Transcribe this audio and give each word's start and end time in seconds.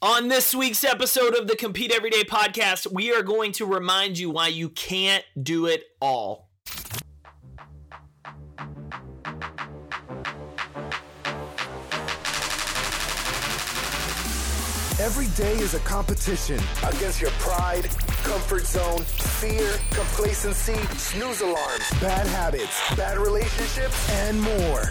On 0.00 0.28
this 0.28 0.54
week's 0.54 0.84
episode 0.84 1.36
of 1.36 1.48
the 1.48 1.56
Compete 1.56 1.90
Everyday 1.90 2.22
podcast, 2.22 2.86
we 2.92 3.12
are 3.12 3.22
going 3.24 3.50
to 3.52 3.66
remind 3.66 4.16
you 4.16 4.30
why 4.30 4.46
you 4.46 4.68
can't 4.68 5.24
do 5.42 5.66
it 5.66 5.82
all. 6.00 6.50
Every 15.00 15.26
day 15.36 15.54
is 15.54 15.74
a 15.74 15.80
competition 15.80 16.60
against 16.86 17.20
your 17.20 17.32
pride, 17.32 17.88
comfort 18.22 18.66
zone, 18.66 19.00
fear, 19.02 19.80
complacency, 19.90 20.76
snooze 20.96 21.40
alarms, 21.40 21.90
bad 22.00 22.28
habits, 22.28 22.94
bad 22.94 23.18
relationships, 23.18 24.08
and 24.10 24.40
more. 24.40 24.90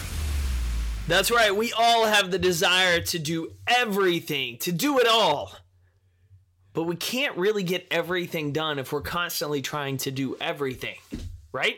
That's 1.07 1.31
right, 1.31 1.53
we 1.53 1.73
all 1.73 2.05
have 2.05 2.31
the 2.31 2.39
desire 2.39 3.01
to 3.01 3.19
do 3.19 3.53
everything, 3.67 4.57
to 4.59 4.71
do 4.71 4.97
it 4.99 5.07
all. 5.07 5.53
But 6.73 6.83
we 6.83 6.95
can't 6.95 7.35
really 7.37 7.63
get 7.63 7.85
everything 7.91 8.53
done 8.53 8.79
if 8.79 8.93
we're 8.93 9.01
constantly 9.01 9.61
trying 9.61 9.97
to 9.97 10.11
do 10.11 10.37
everything, 10.39 10.95
right? 11.51 11.77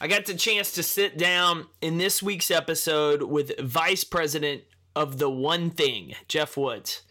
I 0.00 0.08
got 0.08 0.26
the 0.26 0.34
chance 0.34 0.72
to 0.72 0.82
sit 0.82 1.16
down 1.16 1.66
in 1.80 1.98
this 1.98 2.22
week's 2.22 2.50
episode 2.50 3.22
with 3.22 3.58
Vice 3.58 4.04
President 4.04 4.64
of 4.94 5.18
The 5.18 5.30
One 5.30 5.70
Thing, 5.70 6.14
Geoff 6.28 6.56
Woods. 6.56 7.02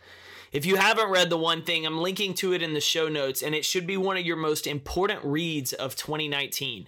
If 0.52 0.66
you 0.66 0.75
haven't 0.75 1.09
read 1.09 1.30
The 1.30 1.38
One 1.38 1.64
Thing, 1.64 1.86
I'm 1.86 2.00
linking 2.00 2.33
to 2.36 2.53
it 2.53 2.61
in 2.61 2.73
the 2.73 2.81
show 2.81 3.08
notes, 3.08 3.42
and 3.42 3.55
it 3.55 3.66
should 3.66 3.88
be 3.88 3.97
one 3.97 4.17
of 4.17 4.25
your 4.25 4.38
most 4.38 4.67
important 4.67 5.23
reads 5.23 5.73
of 5.73 5.95
2019. 5.95 6.88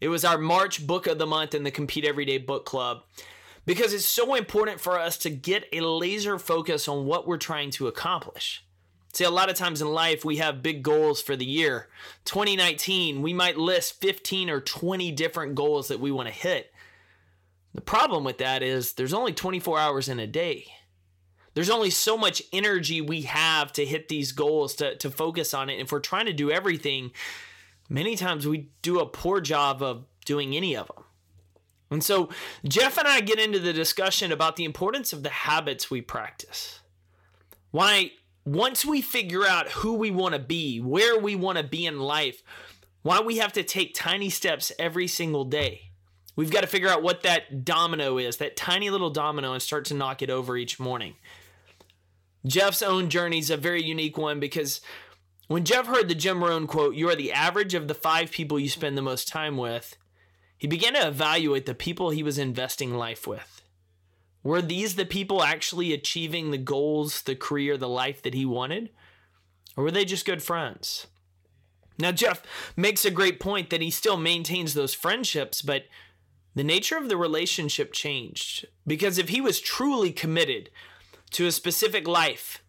It 0.00 0.08
was 0.08 0.24
our 0.24 0.38
March 0.38 0.86
book 0.86 1.06
of 1.06 1.18
the 1.18 1.26
month 1.26 1.54
in 1.54 1.62
the 1.62 1.70
Compete 1.70 2.06
Everyday 2.06 2.38
Book 2.38 2.64
Club 2.64 3.02
because 3.66 3.92
it's 3.92 4.06
so 4.06 4.34
important 4.34 4.80
for 4.80 4.98
us 4.98 5.18
to 5.18 5.30
get 5.30 5.68
a 5.74 5.82
laser 5.82 6.38
focus 6.38 6.88
on 6.88 7.04
what 7.04 7.26
we're 7.26 7.36
trying 7.36 7.70
to 7.72 7.86
accomplish. 7.86 8.64
See, 9.12 9.24
a 9.24 9.30
lot 9.30 9.50
of 9.50 9.56
times 9.56 9.82
in 9.82 9.88
life, 9.88 10.24
we 10.24 10.38
have 10.38 10.62
big 10.62 10.82
goals 10.82 11.20
for 11.20 11.36
the 11.36 11.44
year. 11.44 11.88
2019, 12.24 13.20
we 13.20 13.34
might 13.34 13.58
list 13.58 14.00
15 14.00 14.48
or 14.48 14.60
20 14.62 15.12
different 15.12 15.54
goals 15.54 15.88
that 15.88 16.00
we 16.00 16.10
want 16.10 16.28
to 16.28 16.34
hit. 16.34 16.72
The 17.74 17.82
problem 17.82 18.24
with 18.24 18.38
that 18.38 18.62
is 18.62 18.94
there's 18.94 19.12
only 19.12 19.34
24 19.34 19.78
hours 19.78 20.08
in 20.08 20.18
a 20.18 20.26
day. 20.26 20.64
There's 21.52 21.70
only 21.70 21.90
so 21.90 22.16
much 22.16 22.42
energy 22.52 23.02
we 23.02 23.22
have 23.22 23.72
to 23.74 23.84
hit 23.84 24.08
these 24.08 24.32
goals, 24.32 24.76
to, 24.76 24.96
to 24.96 25.10
focus 25.10 25.52
on 25.52 25.68
it. 25.68 25.74
And 25.74 25.82
if 25.82 25.92
we're 25.92 26.00
trying 26.00 26.26
to 26.26 26.32
do 26.32 26.50
everything, 26.50 27.10
many 27.90 28.16
times 28.16 28.46
we 28.46 28.70
do 28.80 29.00
a 29.00 29.06
poor 29.06 29.42
job 29.42 29.82
of 29.82 30.06
doing 30.24 30.56
any 30.56 30.74
of 30.74 30.86
them. 30.86 31.04
And 31.90 32.04
so 32.04 32.30
Geoff 32.66 32.96
and 32.96 33.08
I 33.08 33.20
get 33.20 33.40
into 33.40 33.58
the 33.58 33.72
discussion 33.72 34.32
about 34.32 34.56
the 34.56 34.64
importance 34.64 35.12
of 35.12 35.22
the 35.22 35.28
habits 35.28 35.90
we 35.90 36.00
practice. 36.00 36.80
Why, 37.72 38.12
once 38.44 38.84
we 38.84 39.00
figure 39.02 39.44
out 39.44 39.68
who 39.68 39.94
we 39.94 40.10
want 40.10 40.34
to 40.34 40.40
be, 40.40 40.80
where 40.80 41.18
we 41.18 41.34
want 41.34 41.58
to 41.58 41.64
be 41.64 41.84
in 41.84 41.98
life, 41.98 42.42
why 43.02 43.20
we 43.20 43.38
have 43.38 43.52
to 43.54 43.62
take 43.62 43.94
tiny 43.94 44.30
steps 44.30 44.72
every 44.78 45.08
single 45.08 45.44
day. 45.44 45.90
We've 46.36 46.50
got 46.50 46.60
to 46.60 46.66
figure 46.66 46.88
out 46.88 47.02
what 47.02 47.22
that 47.24 47.64
domino 47.64 48.18
is, 48.18 48.36
that 48.36 48.56
tiny 48.56 48.88
little 48.88 49.10
domino, 49.10 49.52
and 49.52 49.62
start 49.62 49.84
to 49.86 49.94
knock 49.94 50.22
it 50.22 50.30
over 50.30 50.56
each 50.56 50.78
morning. 50.78 51.16
Geoff's 52.46 52.82
own 52.82 53.10
journey 53.10 53.38
is 53.38 53.50
a 53.50 53.56
very 53.56 53.82
unique 53.82 54.16
one 54.16 54.40
because 54.40 54.80
when 55.50 55.64
Geoff 55.64 55.88
heard 55.88 56.06
the 56.06 56.14
Jim 56.14 56.44
Rohn 56.44 56.68
quote, 56.68 56.94
You 56.94 57.08
are 57.08 57.16
the 57.16 57.32
average 57.32 57.74
of 57.74 57.88
the 57.88 57.94
five 57.94 58.30
people 58.30 58.60
you 58.60 58.68
spend 58.68 58.96
the 58.96 59.02
most 59.02 59.26
time 59.26 59.56
with, 59.56 59.96
he 60.56 60.68
began 60.68 60.94
to 60.94 61.08
evaluate 61.08 61.66
the 61.66 61.74
people 61.74 62.10
he 62.10 62.22
was 62.22 62.38
investing 62.38 62.94
life 62.94 63.26
with. 63.26 63.60
Were 64.44 64.62
these 64.62 64.94
the 64.94 65.04
people 65.04 65.42
actually 65.42 65.92
achieving 65.92 66.52
the 66.52 66.56
goals, 66.56 67.22
the 67.22 67.34
career, 67.34 67.76
the 67.76 67.88
life 67.88 68.22
that 68.22 68.32
he 68.32 68.46
wanted? 68.46 68.90
Or 69.76 69.82
were 69.82 69.90
they 69.90 70.04
just 70.04 70.24
good 70.24 70.40
friends? 70.40 71.08
Now, 71.98 72.12
Geoff 72.12 72.44
makes 72.76 73.04
a 73.04 73.10
great 73.10 73.40
point 73.40 73.70
that 73.70 73.82
he 73.82 73.90
still 73.90 74.16
maintains 74.16 74.74
those 74.74 74.94
friendships, 74.94 75.62
but 75.62 75.86
the 76.54 76.62
nature 76.62 76.96
of 76.96 77.08
the 77.08 77.16
relationship 77.16 77.92
changed. 77.92 78.66
Because 78.86 79.18
if 79.18 79.30
he 79.30 79.40
was 79.40 79.58
truly 79.58 80.12
committed 80.12 80.70
to 81.32 81.48
a 81.48 81.50
specific 81.50 82.06
life, 82.06 82.62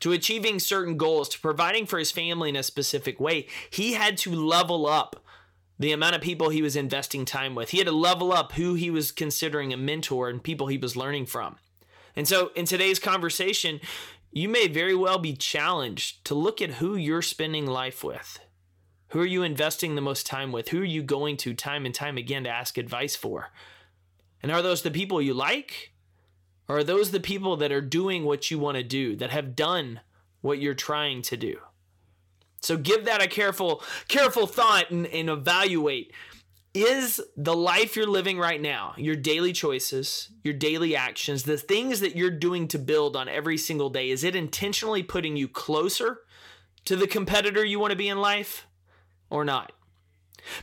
to 0.00 0.12
achieving 0.12 0.58
certain 0.58 0.96
goals, 0.96 1.28
to 1.30 1.40
providing 1.40 1.86
for 1.86 1.98
his 1.98 2.10
family 2.10 2.48
in 2.48 2.56
a 2.56 2.62
specific 2.62 3.18
way, 3.18 3.46
he 3.70 3.92
had 3.94 4.16
to 4.18 4.34
level 4.34 4.86
up 4.86 5.24
the 5.78 5.92
amount 5.92 6.16
of 6.16 6.20
people 6.20 6.48
he 6.48 6.62
was 6.62 6.76
investing 6.76 7.24
time 7.24 7.54
with. 7.54 7.70
He 7.70 7.78
had 7.78 7.86
to 7.86 7.92
level 7.92 8.32
up 8.32 8.52
who 8.52 8.74
he 8.74 8.90
was 8.90 9.12
considering 9.12 9.72
a 9.72 9.76
mentor 9.76 10.28
and 10.28 10.42
people 10.42 10.66
he 10.66 10.78
was 10.78 10.96
learning 10.96 11.26
from. 11.26 11.56
And 12.16 12.26
so 12.26 12.50
in 12.56 12.64
today's 12.64 12.98
conversation, 12.98 13.80
you 14.32 14.48
may 14.48 14.66
very 14.66 14.94
well 14.94 15.18
be 15.18 15.34
challenged 15.34 16.24
to 16.26 16.34
look 16.34 16.60
at 16.60 16.72
who 16.72 16.96
you're 16.96 17.22
spending 17.22 17.66
life 17.66 18.02
with. 18.02 18.40
Who 19.10 19.20
are 19.20 19.26
you 19.26 19.42
investing 19.42 19.94
the 19.94 20.02
most 20.02 20.26
time 20.26 20.52
with? 20.52 20.68
Who 20.68 20.80
are 20.80 20.84
you 20.84 21.02
going 21.02 21.36
to 21.38 21.54
time 21.54 21.86
and 21.86 21.94
time 21.94 22.18
again 22.18 22.44
to 22.44 22.50
ask 22.50 22.76
advice 22.76 23.16
for? 23.16 23.50
And 24.42 24.52
are 24.52 24.62
those 24.62 24.82
the 24.82 24.90
people 24.90 25.22
you 25.22 25.32
like? 25.32 25.92
Or 26.68 26.78
are 26.78 26.84
those 26.84 27.10
the 27.10 27.20
people 27.20 27.56
that 27.56 27.72
are 27.72 27.80
doing 27.80 28.24
what 28.24 28.50
you 28.50 28.58
want 28.58 28.76
to 28.76 28.82
do, 28.82 29.16
that 29.16 29.30
have 29.30 29.56
done 29.56 30.00
what 30.42 30.58
you're 30.58 30.74
trying 30.74 31.22
to 31.22 31.36
do? 31.36 31.58
So 32.60 32.76
give 32.76 33.04
that 33.06 33.22
a 33.22 33.28
careful, 33.28 33.82
careful 34.08 34.46
thought 34.46 34.90
and, 34.90 35.06
and 35.06 35.30
evaluate. 35.30 36.12
Is 36.74 37.20
the 37.36 37.56
life 37.56 37.96
you're 37.96 38.06
living 38.06 38.38
right 38.38 38.60
now, 38.60 38.94
your 38.98 39.16
daily 39.16 39.52
choices, 39.52 40.28
your 40.44 40.54
daily 40.54 40.94
actions, 40.94 41.44
the 41.44 41.56
things 41.56 42.00
that 42.00 42.14
you're 42.14 42.30
doing 42.30 42.68
to 42.68 42.78
build 42.78 43.16
on 43.16 43.28
every 43.28 43.56
single 43.56 43.88
day, 43.88 44.10
is 44.10 44.22
it 44.22 44.36
intentionally 44.36 45.02
putting 45.02 45.36
you 45.36 45.48
closer 45.48 46.20
to 46.84 46.94
the 46.94 47.06
competitor 47.06 47.64
you 47.64 47.80
want 47.80 47.92
to 47.92 47.96
be 47.96 48.08
in 48.08 48.18
life 48.18 48.66
or 49.30 49.44
not? 49.44 49.72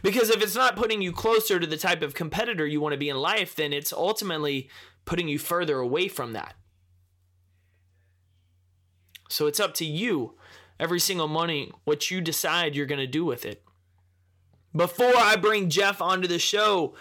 Because 0.04 0.30
if 0.30 0.42
it's 0.42 0.56
not 0.56 0.76
putting 0.76 1.02
you 1.02 1.12
closer 1.12 1.60
to 1.60 1.68
the 1.68 1.78
type 1.78 2.02
of 2.02 2.14
competitor 2.14 2.66
you 2.66 2.80
want 2.80 2.94
to 2.94 3.00
be 3.00 3.10
in 3.10 3.18
life, 3.18 3.56
then 3.56 3.74
it's 3.74 3.92
ultimately 3.92 4.70
putting 5.06 5.28
you 5.28 5.40
further 5.40 5.78
away 5.78 6.08
from 6.08 6.34
that. 6.34 6.56
So 9.30 9.48
it's 9.48 9.60
up 9.60 9.74
to 9.76 9.86
you 9.86 10.36
every 10.80 11.00
single 11.00 11.28
morning 11.28 11.72
what 11.84 12.12
you 12.12 12.22
decide 12.22 12.76
you're 12.76 12.86
going 12.86 13.00
to 13.00 13.08
do 13.08 13.26
with 13.26 13.46
it. 13.46 13.64
Before 14.76 15.16
I 15.16 15.36
bring 15.36 15.70
Geoff 15.70 16.02
onto 16.02 16.28
the 16.28 16.40
show, 16.40 16.96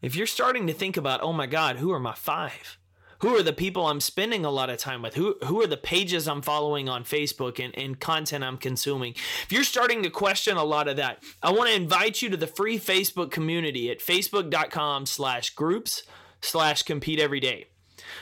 if 0.00 0.14
you're 0.14 0.26
starting 0.26 0.66
to 0.66 0.72
think 0.72 0.96
about, 0.96 1.22
oh 1.22 1.32
my 1.32 1.46
God, 1.46 1.76
who 1.76 1.92
are 1.92 2.00
my 2.00 2.14
five? 2.14 2.78
Who 3.20 3.36
are 3.36 3.42
the 3.42 3.52
people 3.52 3.86
I'm 3.86 4.00
spending 4.00 4.44
a 4.44 4.50
lot 4.50 4.68
of 4.68 4.78
time 4.78 5.00
with? 5.00 5.14
Who, 5.14 5.36
who 5.44 5.62
are 5.62 5.66
the 5.68 5.76
pages 5.76 6.26
I'm 6.26 6.42
following 6.42 6.88
on 6.88 7.04
Facebook 7.04 7.64
and, 7.64 7.76
and 7.78 7.98
content 7.98 8.42
I'm 8.42 8.56
consuming? 8.56 9.12
If 9.44 9.52
you're 9.52 9.62
starting 9.62 10.02
to 10.02 10.10
question 10.10 10.56
a 10.56 10.64
lot 10.64 10.88
of 10.88 10.96
that, 10.96 11.22
I 11.40 11.52
want 11.52 11.70
to 11.70 11.76
invite 11.76 12.20
you 12.20 12.30
to 12.30 12.36
the 12.36 12.48
free 12.48 12.80
Facebook 12.80 13.30
community 13.30 13.90
at 13.90 14.00
facebook.com 14.00 15.06
slash 15.06 15.50
groups 15.50 16.02
slash 16.42 16.82
compete 16.82 17.18
every 17.18 17.40
day. 17.40 17.66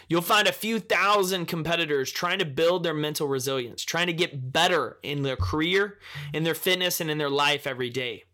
You'll 0.09 0.23
find 0.23 0.47
a 0.47 0.53
few 0.53 0.79
thousand 0.79 1.47
competitors 1.47 2.13
trying 2.13 2.39
to 2.39 2.45
build 2.45 2.83
their 2.83 2.95
mental 2.95 3.29
resilience, 3.29 3.85
trying 3.85 4.07
to 4.07 4.13
get 4.13 4.53
better 4.53 4.99
in 5.03 5.23
their 5.23 5.37
career, 5.37 5.99
in 6.33 6.45
their 6.45 6.55
fitness, 6.55 7.01
and 7.01 7.11
in 7.11 7.19
their 7.19 7.31
life 7.31 7.67
every 7.67 7.91
day. 7.91 8.25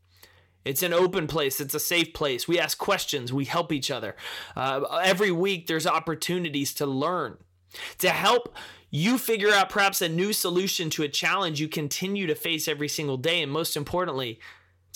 It's 0.64 0.82
an 0.82 0.92
open 0.92 1.28
place. 1.28 1.60
It's 1.60 1.74
a 1.74 1.80
safe 1.80 2.12
place. 2.12 2.48
We 2.48 2.58
ask 2.58 2.76
questions. 2.76 3.32
We 3.32 3.44
help 3.44 3.70
each 3.70 3.90
other. 3.90 4.16
Uh, 4.56 4.82
every 5.04 5.30
week, 5.30 5.68
there's 5.68 5.86
opportunities 5.86 6.74
to 6.74 6.86
learn, 6.86 7.38
to 7.98 8.10
help 8.10 8.54
you 8.90 9.18
figure 9.18 9.52
out 9.52 9.70
perhaps 9.70 10.02
a 10.02 10.08
new 10.08 10.32
solution 10.32 10.90
to 10.90 11.04
a 11.04 11.08
challenge 11.08 11.60
you 11.60 11.68
continue 11.68 12.26
to 12.26 12.34
face 12.34 12.66
every 12.66 12.88
single 12.88 13.16
day. 13.16 13.42
And 13.42 13.52
most 13.52 13.76
importantly, 13.76 14.40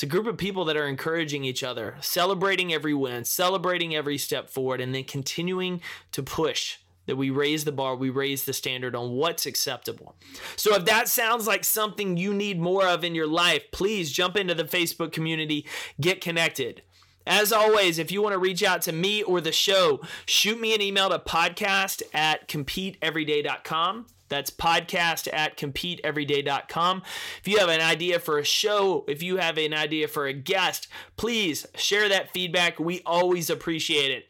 it's 0.00 0.04
a 0.04 0.06
group 0.06 0.26
of 0.26 0.38
people 0.38 0.64
that 0.64 0.78
are 0.78 0.86
encouraging 0.86 1.44
each 1.44 1.62
other, 1.62 1.94
celebrating 2.00 2.72
every 2.72 2.94
win, 2.94 3.22
celebrating 3.22 3.94
every 3.94 4.16
step 4.16 4.48
forward, 4.48 4.80
and 4.80 4.94
then 4.94 5.04
continuing 5.04 5.82
to 6.12 6.22
push 6.22 6.78
that 7.04 7.16
we 7.16 7.28
raise 7.28 7.66
the 7.66 7.72
bar, 7.72 7.94
we 7.94 8.08
raise 8.08 8.46
the 8.46 8.54
standard 8.54 8.96
on 8.96 9.10
what's 9.10 9.44
acceptable. 9.44 10.16
So 10.56 10.74
if 10.74 10.86
that 10.86 11.08
sounds 11.08 11.46
like 11.46 11.64
something 11.64 12.16
you 12.16 12.32
need 12.32 12.58
more 12.58 12.86
of 12.86 13.04
in 13.04 13.14
your 13.14 13.26
life, 13.26 13.64
please 13.72 14.10
jump 14.10 14.38
into 14.38 14.54
the 14.54 14.64
Facebook 14.64 15.12
community, 15.12 15.66
get 16.00 16.22
connected. 16.22 16.80
As 17.26 17.52
always, 17.52 17.98
if 17.98 18.10
you 18.10 18.22
want 18.22 18.32
to 18.32 18.38
reach 18.38 18.62
out 18.62 18.80
to 18.82 18.92
me 18.92 19.22
or 19.22 19.42
the 19.42 19.52
show, 19.52 20.00
shoot 20.24 20.58
me 20.58 20.74
an 20.74 20.80
email 20.80 21.10
to 21.10 21.18
podcast 21.18 22.00
at 22.14 22.48
competeeveryday.com. 22.48 24.06
That's 24.30 24.48
podcast 24.48 25.28
at 25.32 25.58
competeeveryday.com. 25.58 27.02
If 27.40 27.48
you 27.48 27.58
have 27.58 27.68
an 27.68 27.82
idea 27.82 28.18
for 28.18 28.38
a 28.38 28.44
show, 28.44 29.04
if 29.06 29.22
you 29.22 29.36
have 29.36 29.58
an 29.58 29.74
idea 29.74 30.08
for 30.08 30.26
a 30.26 30.32
guest, 30.32 30.88
please 31.16 31.66
share 31.74 32.08
that 32.08 32.32
feedback. 32.32 32.80
We 32.80 33.02
always 33.04 33.50
appreciate 33.50 34.10
it. 34.10 34.24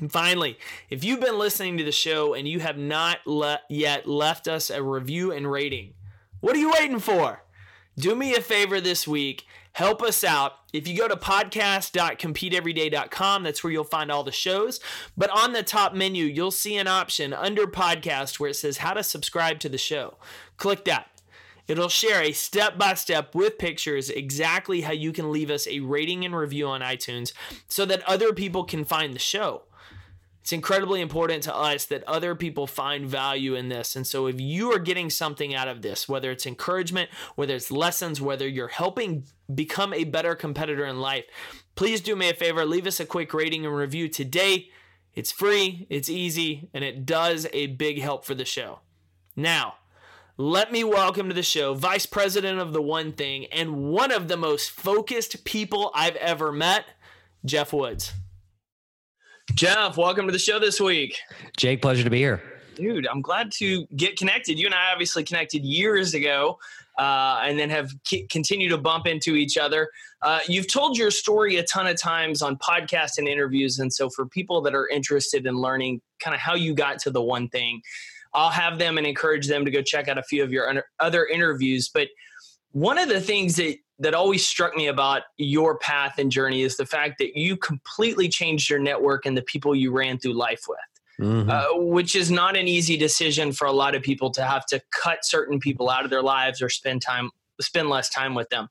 And 0.00 0.10
finally, 0.10 0.58
if 0.88 1.04
you've 1.04 1.20
been 1.20 1.38
listening 1.38 1.76
to 1.78 1.84
the 1.84 1.92
show 1.92 2.32
and 2.32 2.46
you 2.46 2.60
have 2.60 2.78
not 2.78 3.18
le- 3.26 3.60
yet 3.68 4.06
left 4.06 4.46
us 4.46 4.70
a 4.70 4.82
review 4.82 5.32
and 5.32 5.50
rating, 5.50 5.94
what 6.40 6.54
are 6.54 6.60
you 6.60 6.70
waiting 6.70 7.00
for? 7.00 7.42
Do 7.98 8.14
me 8.14 8.34
a 8.36 8.40
favor 8.40 8.80
this 8.80 9.08
week. 9.08 9.44
Help 9.78 10.02
us 10.02 10.24
out. 10.24 10.54
If 10.72 10.88
you 10.88 10.98
go 10.98 11.06
to 11.06 11.14
podcast.competeeveryday.com, 11.14 13.44
that's 13.44 13.62
where 13.62 13.72
you'll 13.72 13.84
find 13.84 14.10
all 14.10 14.24
the 14.24 14.32
shows. 14.32 14.80
But 15.16 15.30
on 15.30 15.52
the 15.52 15.62
top 15.62 15.94
menu, 15.94 16.24
you'll 16.24 16.50
see 16.50 16.76
an 16.78 16.88
option 16.88 17.32
under 17.32 17.64
podcast 17.64 18.40
where 18.40 18.50
it 18.50 18.54
says 18.54 18.78
how 18.78 18.94
to 18.94 19.04
subscribe 19.04 19.60
to 19.60 19.68
the 19.68 19.78
show. 19.78 20.16
Click 20.56 20.84
that. 20.86 21.12
It'll 21.68 21.88
share 21.88 22.20
a 22.20 22.32
step 22.32 22.76
by 22.76 22.94
step 22.94 23.36
with 23.36 23.56
pictures 23.56 24.10
exactly 24.10 24.80
how 24.80 24.90
you 24.90 25.12
can 25.12 25.30
leave 25.30 25.48
us 25.48 25.68
a 25.68 25.78
rating 25.78 26.24
and 26.24 26.34
review 26.34 26.66
on 26.66 26.80
iTunes 26.80 27.32
so 27.68 27.84
that 27.84 28.02
other 28.02 28.32
people 28.32 28.64
can 28.64 28.84
find 28.84 29.14
the 29.14 29.20
show. 29.20 29.62
It's 30.48 30.52
incredibly 30.54 31.02
important 31.02 31.42
to 31.42 31.54
us 31.54 31.84
that 31.84 32.02
other 32.04 32.34
people 32.34 32.66
find 32.66 33.04
value 33.04 33.54
in 33.54 33.68
this. 33.68 33.94
And 33.94 34.06
so, 34.06 34.26
if 34.28 34.40
you 34.40 34.72
are 34.72 34.78
getting 34.78 35.10
something 35.10 35.54
out 35.54 35.68
of 35.68 35.82
this, 35.82 36.08
whether 36.08 36.30
it's 36.30 36.46
encouragement, 36.46 37.10
whether 37.34 37.54
it's 37.54 37.70
lessons, 37.70 38.18
whether 38.18 38.48
you're 38.48 38.68
helping 38.68 39.24
become 39.54 39.92
a 39.92 40.04
better 40.04 40.34
competitor 40.34 40.86
in 40.86 41.02
life, 41.02 41.26
please 41.74 42.00
do 42.00 42.16
me 42.16 42.30
a 42.30 42.32
favor, 42.32 42.64
leave 42.64 42.86
us 42.86 42.98
a 42.98 43.04
quick 43.04 43.34
rating 43.34 43.66
and 43.66 43.76
review 43.76 44.08
today. 44.08 44.70
It's 45.14 45.30
free, 45.30 45.86
it's 45.90 46.08
easy, 46.08 46.70
and 46.72 46.82
it 46.82 47.04
does 47.04 47.46
a 47.52 47.66
big 47.66 48.00
help 48.00 48.24
for 48.24 48.34
the 48.34 48.46
show. 48.46 48.78
Now, 49.36 49.74
let 50.38 50.72
me 50.72 50.82
welcome 50.82 51.28
to 51.28 51.34
the 51.34 51.42
show 51.42 51.74
Vice 51.74 52.06
President 52.06 52.58
of 52.58 52.72
The 52.72 52.80
One 52.80 53.12
Thing 53.12 53.44
and 53.52 53.90
one 53.90 54.10
of 54.10 54.28
the 54.28 54.38
most 54.38 54.70
focused 54.70 55.44
people 55.44 55.90
I've 55.94 56.16
ever 56.16 56.50
met, 56.52 56.86
Geoff 57.44 57.74
Woods. 57.74 58.14
Geoff, 59.54 59.96
welcome 59.96 60.26
to 60.26 60.32
the 60.32 60.38
show 60.38 60.58
this 60.58 60.80
week. 60.80 61.18
Jake, 61.56 61.82
pleasure 61.82 62.04
to 62.04 62.10
be 62.10 62.18
here. 62.18 62.42
Dude, 62.74 63.08
I'm 63.08 63.22
glad 63.22 63.50
to 63.52 63.86
get 63.96 64.16
connected. 64.16 64.58
You 64.58 64.66
and 64.66 64.74
I 64.74 64.92
obviously 64.92 65.24
connected 65.24 65.64
years 65.64 66.14
ago 66.14 66.58
uh, 66.98 67.40
and 67.42 67.58
then 67.58 67.70
have 67.70 67.90
c- 68.04 68.26
continued 68.28 68.68
to 68.68 68.78
bump 68.78 69.06
into 69.06 69.34
each 69.34 69.58
other. 69.58 69.90
Uh, 70.22 70.40
you've 70.46 70.70
told 70.70 70.96
your 70.96 71.10
story 71.10 71.56
a 71.56 71.64
ton 71.64 71.86
of 71.86 72.00
times 72.00 72.42
on 72.42 72.56
podcasts 72.58 73.18
and 73.18 73.26
interviews. 73.26 73.78
And 73.78 73.92
so, 73.92 74.08
for 74.10 74.26
people 74.26 74.60
that 74.62 74.74
are 74.74 74.88
interested 74.88 75.46
in 75.46 75.56
learning 75.56 76.02
kind 76.20 76.34
of 76.34 76.40
how 76.40 76.54
you 76.54 76.74
got 76.74 76.98
to 77.00 77.10
the 77.10 77.22
one 77.22 77.48
thing, 77.48 77.80
I'll 78.34 78.50
have 78.50 78.78
them 78.78 78.98
and 78.98 79.06
encourage 79.06 79.48
them 79.48 79.64
to 79.64 79.70
go 79.70 79.82
check 79.82 80.06
out 80.06 80.18
a 80.18 80.22
few 80.22 80.44
of 80.44 80.52
your 80.52 80.84
other 81.00 81.26
interviews. 81.26 81.88
But 81.92 82.08
one 82.72 82.98
of 82.98 83.08
the 83.08 83.20
things 83.20 83.56
that 83.56 83.78
that 83.98 84.14
always 84.14 84.46
struck 84.46 84.76
me 84.76 84.86
about 84.86 85.22
your 85.36 85.78
path 85.78 86.18
and 86.18 86.30
journey 86.30 86.62
is 86.62 86.76
the 86.76 86.86
fact 86.86 87.18
that 87.18 87.36
you 87.36 87.56
completely 87.56 88.28
changed 88.28 88.70
your 88.70 88.78
network 88.78 89.26
and 89.26 89.36
the 89.36 89.42
people 89.42 89.74
you 89.74 89.90
ran 89.90 90.18
through 90.18 90.34
life 90.34 90.62
with. 90.68 90.78
Mm-hmm. 91.20 91.50
Uh, 91.50 91.84
which 91.84 92.14
is 92.14 92.30
not 92.30 92.56
an 92.56 92.68
easy 92.68 92.96
decision 92.96 93.50
for 93.50 93.66
a 93.66 93.72
lot 93.72 93.96
of 93.96 94.02
people 94.02 94.30
to 94.30 94.44
have 94.44 94.64
to 94.66 94.80
cut 94.92 95.24
certain 95.24 95.58
people 95.58 95.90
out 95.90 96.04
of 96.04 96.10
their 96.10 96.22
lives 96.22 96.62
or 96.62 96.68
spend 96.68 97.02
time 97.02 97.32
spend 97.60 97.90
less 97.90 98.08
time 98.08 98.36
with 98.36 98.48
them 98.50 98.68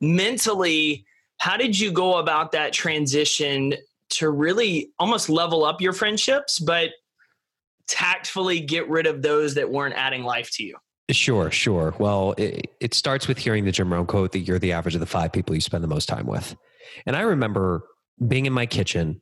mentally 0.00 1.04
how 1.38 1.56
did 1.56 1.76
you 1.76 1.90
go 1.90 2.18
about 2.18 2.52
that 2.52 2.72
transition 2.72 3.74
to 4.08 4.30
really 4.30 4.92
almost 5.00 5.28
level 5.28 5.64
up 5.64 5.80
your 5.80 5.92
friendships 5.92 6.60
but 6.60 6.90
tactfully 7.88 8.60
get 8.60 8.88
rid 8.88 9.08
of 9.08 9.20
those 9.20 9.54
that 9.54 9.68
weren't 9.68 9.96
adding 9.96 10.22
life 10.22 10.48
to 10.52 10.62
you 10.62 10.76
Sure, 11.10 11.50
sure. 11.50 11.94
Well, 11.98 12.34
it, 12.36 12.70
it, 12.80 12.94
starts 12.94 13.26
with 13.26 13.38
hearing 13.38 13.64
the 13.64 13.72
Jim 13.72 13.92
Rohn 13.92 14.06
quote 14.06 14.32
that 14.32 14.40
you're 14.40 14.58
the 14.58 14.72
average 14.72 14.94
of 14.94 15.00
the 15.00 15.06
five 15.06 15.32
people 15.32 15.54
you 15.54 15.60
spend 15.60 15.82
the 15.82 15.88
most 15.88 16.06
time 16.06 16.26
with. 16.26 16.54
And 17.04 17.16
I 17.16 17.22
remember 17.22 17.82
being 18.26 18.46
in 18.46 18.52
my 18.52 18.66
kitchen, 18.66 19.20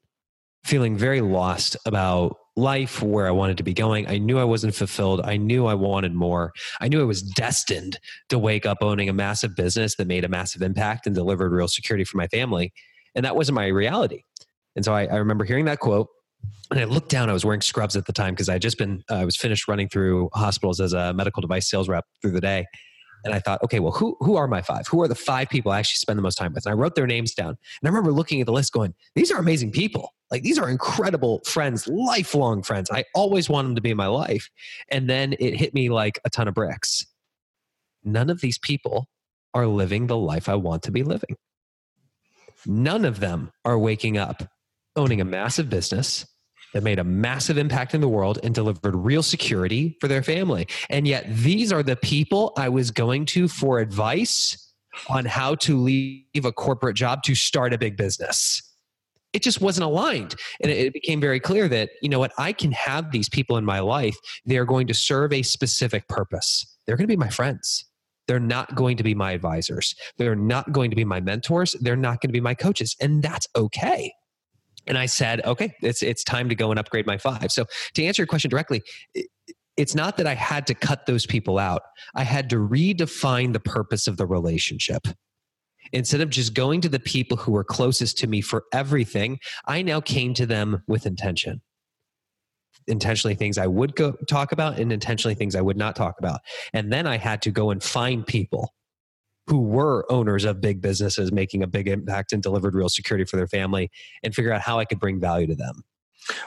feeling 0.64 0.96
very 0.96 1.20
lost 1.20 1.76
about 1.86 2.36
life, 2.56 3.00
where 3.00 3.26
I 3.26 3.30
wanted 3.30 3.56
to 3.58 3.62
be 3.62 3.72
going. 3.72 4.06
I 4.08 4.18
knew 4.18 4.38
I 4.38 4.44
wasn't 4.44 4.74
fulfilled. 4.74 5.20
I 5.22 5.36
knew 5.36 5.66
I 5.66 5.74
wanted 5.74 6.12
more. 6.12 6.52
I 6.80 6.88
knew 6.88 7.00
I 7.00 7.04
was 7.04 7.22
destined 7.22 7.98
to 8.28 8.38
wake 8.38 8.66
up 8.66 8.78
owning 8.82 9.08
a 9.08 9.12
massive 9.12 9.54
business 9.54 9.96
that 9.96 10.08
made 10.08 10.24
a 10.24 10.28
massive 10.28 10.60
impact 10.62 11.06
and 11.06 11.14
delivered 11.14 11.52
real 11.52 11.68
security 11.68 12.04
for 12.04 12.16
my 12.16 12.26
family. 12.26 12.72
And 13.14 13.24
that 13.24 13.36
wasn't 13.36 13.56
my 13.56 13.68
reality. 13.68 14.24
And 14.76 14.84
so 14.84 14.92
I, 14.92 15.06
I 15.06 15.16
remember 15.16 15.44
hearing 15.44 15.64
that 15.66 15.78
quote 15.78 16.08
and 16.70 16.80
I 16.80 16.84
looked 16.84 17.08
down. 17.08 17.30
I 17.30 17.32
was 17.32 17.44
wearing 17.44 17.60
scrubs 17.60 17.96
at 17.96 18.06
the 18.06 18.12
time 18.12 18.34
because 18.34 18.48
I 18.48 18.54
had 18.54 18.62
just 18.62 18.78
been, 18.78 19.02
uh, 19.10 19.16
I 19.16 19.24
was 19.24 19.36
finished 19.36 19.68
running 19.68 19.88
through 19.88 20.28
hospitals 20.34 20.80
as 20.80 20.92
a 20.92 21.14
medical 21.14 21.40
device 21.40 21.68
sales 21.68 21.88
rep 21.88 22.04
through 22.20 22.32
the 22.32 22.40
day. 22.40 22.66
And 23.24 23.34
I 23.34 23.40
thought, 23.40 23.62
okay, 23.64 23.80
well, 23.80 23.92
who, 23.92 24.16
who 24.20 24.36
are 24.36 24.46
my 24.46 24.62
five? 24.62 24.86
Who 24.86 25.02
are 25.02 25.08
the 25.08 25.14
five 25.14 25.48
people 25.48 25.72
I 25.72 25.80
actually 25.80 25.96
spend 25.96 26.18
the 26.18 26.22
most 26.22 26.36
time 26.36 26.52
with? 26.52 26.66
And 26.66 26.72
I 26.72 26.76
wrote 26.76 26.94
their 26.94 27.06
names 27.06 27.34
down. 27.34 27.48
And 27.48 27.56
I 27.84 27.88
remember 27.88 28.12
looking 28.12 28.40
at 28.40 28.46
the 28.46 28.52
list 28.52 28.72
going, 28.72 28.94
these 29.14 29.32
are 29.32 29.38
amazing 29.38 29.72
people. 29.72 30.12
Like, 30.30 30.42
these 30.42 30.58
are 30.58 30.68
incredible 30.68 31.40
friends, 31.44 31.88
lifelong 31.88 32.62
friends. 32.62 32.90
I 32.92 33.04
always 33.14 33.48
want 33.48 33.66
them 33.66 33.74
to 33.74 33.80
be 33.80 33.90
in 33.90 33.96
my 33.96 34.06
life. 34.06 34.48
And 34.90 35.08
then 35.10 35.34
it 35.40 35.56
hit 35.56 35.74
me 35.74 35.88
like 35.88 36.20
a 36.24 36.30
ton 36.30 36.46
of 36.46 36.54
bricks. 36.54 37.06
None 38.04 38.30
of 38.30 38.40
these 38.40 38.58
people 38.58 39.08
are 39.54 39.66
living 39.66 40.06
the 40.06 40.16
life 40.16 40.48
I 40.48 40.54
want 40.54 40.82
to 40.84 40.92
be 40.92 41.02
living. 41.02 41.36
None 42.66 43.04
of 43.04 43.20
them 43.20 43.50
are 43.64 43.78
waking 43.78 44.18
up 44.18 44.42
owning 44.98 45.20
a 45.20 45.24
massive 45.24 45.70
business 45.70 46.26
that 46.74 46.82
made 46.82 46.98
a 46.98 47.04
massive 47.04 47.56
impact 47.56 47.94
in 47.94 48.00
the 48.00 48.08
world 48.08 48.38
and 48.42 48.54
delivered 48.54 48.94
real 48.94 49.22
security 49.22 49.96
for 50.00 50.08
their 50.08 50.22
family. 50.22 50.66
And 50.90 51.08
yet, 51.08 51.24
these 51.28 51.72
are 51.72 51.82
the 51.82 51.96
people 51.96 52.52
I 52.56 52.68
was 52.68 52.90
going 52.90 53.24
to 53.26 53.48
for 53.48 53.78
advice 53.78 54.72
on 55.08 55.24
how 55.24 55.54
to 55.54 55.78
leave 55.78 56.44
a 56.44 56.52
corporate 56.52 56.96
job 56.96 57.22
to 57.22 57.34
start 57.34 57.72
a 57.72 57.78
big 57.78 57.96
business. 57.96 58.62
It 59.32 59.42
just 59.42 59.60
wasn't 59.60 59.84
aligned. 59.84 60.34
And 60.62 60.70
it 60.72 60.92
became 60.92 61.20
very 61.20 61.38
clear 61.38 61.68
that, 61.68 61.90
you 62.02 62.08
know 62.08 62.18
what, 62.18 62.32
I 62.38 62.52
can 62.52 62.72
have 62.72 63.12
these 63.12 63.28
people 63.28 63.56
in 63.56 63.64
my 63.64 63.80
life. 63.80 64.16
They're 64.44 64.64
going 64.64 64.86
to 64.88 64.94
serve 64.94 65.32
a 65.32 65.42
specific 65.42 66.08
purpose. 66.08 66.66
They're 66.86 66.96
going 66.96 67.06
to 67.06 67.12
be 67.12 67.16
my 67.16 67.28
friends. 67.28 67.84
They're 68.26 68.40
not 68.40 68.74
going 68.74 68.96
to 68.98 69.02
be 69.02 69.14
my 69.14 69.32
advisors. 69.32 69.94
They're 70.16 70.34
not 70.34 70.72
going 70.72 70.90
to 70.90 70.96
be 70.96 71.04
my 71.04 71.20
mentors. 71.20 71.72
They're 71.80 71.96
not 71.96 72.20
going 72.20 72.28
to 72.28 72.32
be 72.32 72.40
my 72.40 72.54
coaches. 72.54 72.96
And 73.00 73.22
that's 73.22 73.46
okay 73.56 74.12
and 74.88 74.98
I 74.98 75.06
said, 75.06 75.44
okay, 75.44 75.74
it's 75.82 76.02
it's 76.02 76.24
time 76.24 76.48
to 76.48 76.54
go 76.54 76.70
and 76.70 76.78
upgrade 76.80 77.06
my 77.06 77.18
five. 77.18 77.52
So 77.52 77.66
to 77.94 78.04
answer 78.04 78.22
your 78.22 78.26
question 78.26 78.50
directly, 78.50 78.82
it's 79.76 79.94
not 79.94 80.16
that 80.16 80.26
I 80.26 80.34
had 80.34 80.66
to 80.66 80.74
cut 80.74 81.06
those 81.06 81.26
people 81.26 81.58
out. 81.58 81.82
I 82.14 82.24
had 82.24 82.50
to 82.50 82.56
redefine 82.56 83.52
the 83.52 83.60
purpose 83.60 84.08
of 84.08 84.16
the 84.16 84.26
relationship. 84.26 85.06
Instead 85.92 86.20
of 86.20 86.30
just 86.30 86.52
going 86.52 86.80
to 86.80 86.88
the 86.88 86.98
people 86.98 87.36
who 87.36 87.52
were 87.52 87.64
closest 87.64 88.18
to 88.18 88.26
me 88.26 88.40
for 88.40 88.64
everything, 88.72 89.38
I 89.66 89.82
now 89.82 90.00
came 90.00 90.34
to 90.34 90.46
them 90.46 90.82
with 90.88 91.06
intention. 91.06 91.62
Intentionally, 92.86 93.34
things 93.34 93.56
I 93.56 93.66
would 93.66 93.94
go 93.94 94.12
talk 94.28 94.52
about, 94.52 94.78
and 94.78 94.92
intentionally, 94.92 95.34
things 95.34 95.54
I 95.54 95.60
would 95.60 95.76
not 95.76 95.94
talk 95.94 96.16
about. 96.18 96.40
And 96.72 96.92
then 96.92 97.06
I 97.06 97.16
had 97.16 97.42
to 97.42 97.50
go 97.50 97.70
and 97.70 97.82
find 97.82 98.26
people 98.26 98.74
who 99.48 99.60
were 99.60 100.10
owners 100.12 100.44
of 100.44 100.60
big 100.60 100.80
businesses 100.82 101.32
making 101.32 101.62
a 101.62 101.66
big 101.66 101.88
impact 101.88 102.32
and 102.32 102.42
delivered 102.42 102.74
real 102.74 102.90
security 102.90 103.24
for 103.24 103.36
their 103.36 103.48
family 103.48 103.90
and 104.22 104.34
figure 104.34 104.52
out 104.52 104.60
how 104.60 104.78
I 104.78 104.84
could 104.84 105.00
bring 105.00 105.18
value 105.18 105.46
to 105.46 105.54
them. 105.54 105.84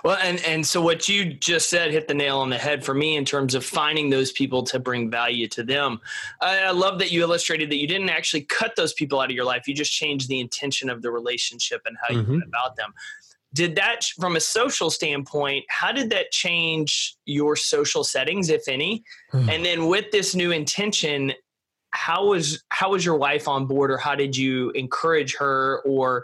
Well, 0.03 0.19
and 0.21 0.39
and 0.45 0.65
so 0.65 0.81
what 0.81 1.09
you 1.09 1.33
just 1.33 1.67
said 1.67 1.89
hit 1.89 2.07
the 2.07 2.13
nail 2.13 2.37
on 2.37 2.51
the 2.51 2.57
head 2.57 2.85
for 2.85 2.93
me 2.93 3.15
in 3.15 3.25
terms 3.25 3.55
of 3.55 3.65
finding 3.65 4.11
those 4.11 4.31
people 4.31 4.61
to 4.63 4.79
bring 4.79 5.09
value 5.09 5.47
to 5.47 5.63
them. 5.63 5.99
I, 6.39 6.65
I, 6.65 6.71
love 6.71 6.99
that 6.99 7.11
you 7.11 7.21
illustrated 7.21 7.71
that 7.71 7.77
you 7.77 7.87
didn't 7.87 8.09
actually 8.09 8.41
cut 8.41 8.75
those 8.75 8.93
people 8.93 9.19
out 9.19 9.31
of 9.31 9.35
your 9.35 9.45
life; 9.45 9.67
you 9.67 9.73
just 9.73 9.91
changed 9.91 10.29
the 10.29 10.39
intention 10.39 10.87
of 10.89 11.01
the 11.01 11.09
relationship 11.09 11.81
and 11.85 11.97
how 11.99 12.13
you 12.13 12.21
mm-hmm. 12.21 12.31
went 12.31 12.43
about 12.43 12.75
them. 12.75 12.93
Did 13.53 13.75
that, 13.75 14.03
from 14.19 14.35
a 14.35 14.39
social 14.39 14.89
standpoint, 14.89 15.65
how 15.67 15.91
did 15.91 16.09
that 16.11 16.31
change 16.31 17.17
your 17.25 17.55
social 17.55 18.03
settings, 18.03 18.49
if 18.49 18.67
any? 18.67 19.03
Hmm. 19.31 19.49
and 19.49 19.65
then 19.65 19.87
with 19.87 20.11
this 20.11 20.35
new 20.35 20.51
intention, 20.51 21.33
how 21.91 22.27
was 22.27 22.63
how 22.69 22.91
was 22.91 23.05
your 23.05 23.17
wife 23.17 23.47
on 23.47 23.65
board 23.65 23.91
or 23.91 23.97
how 23.97 24.15
did 24.15 24.35
you 24.35 24.71
encourage 24.71 25.35
her 25.35 25.81
or 25.85 26.23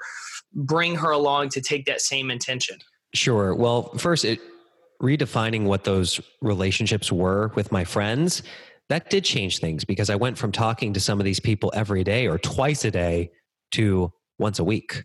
bring 0.54 0.96
her 0.96 1.12
along 1.12 1.50
to 1.50 1.62
take 1.62 1.86
that 1.86 2.02
same 2.02 2.32
intention? 2.32 2.78
Sure. 3.14 3.54
Well 3.56 3.94
first 3.98 4.26
it 4.26 4.40
redefining 5.02 5.66
what 5.66 5.84
those 5.84 6.20
relationships 6.42 7.12
were 7.12 7.52
with 7.56 7.72
my 7.72 7.84
friends 7.84 8.42
that 8.90 9.12
did 9.12 9.24
change 9.24 9.60
things 9.60 9.86
because 9.86 10.10
i 10.10 10.16
went 10.16 10.36
from 10.36 10.52
talking 10.52 10.92
to 10.92 11.00
some 11.00 11.20
of 11.20 11.24
these 11.24 11.40
people 11.40 11.72
every 11.76 12.04
day 12.04 12.26
or 12.26 12.40
twice 12.40 12.84
a 12.84 12.90
day 12.90 13.30
to 13.70 14.12
once 14.40 14.58
a 14.60 14.64
week 14.64 15.04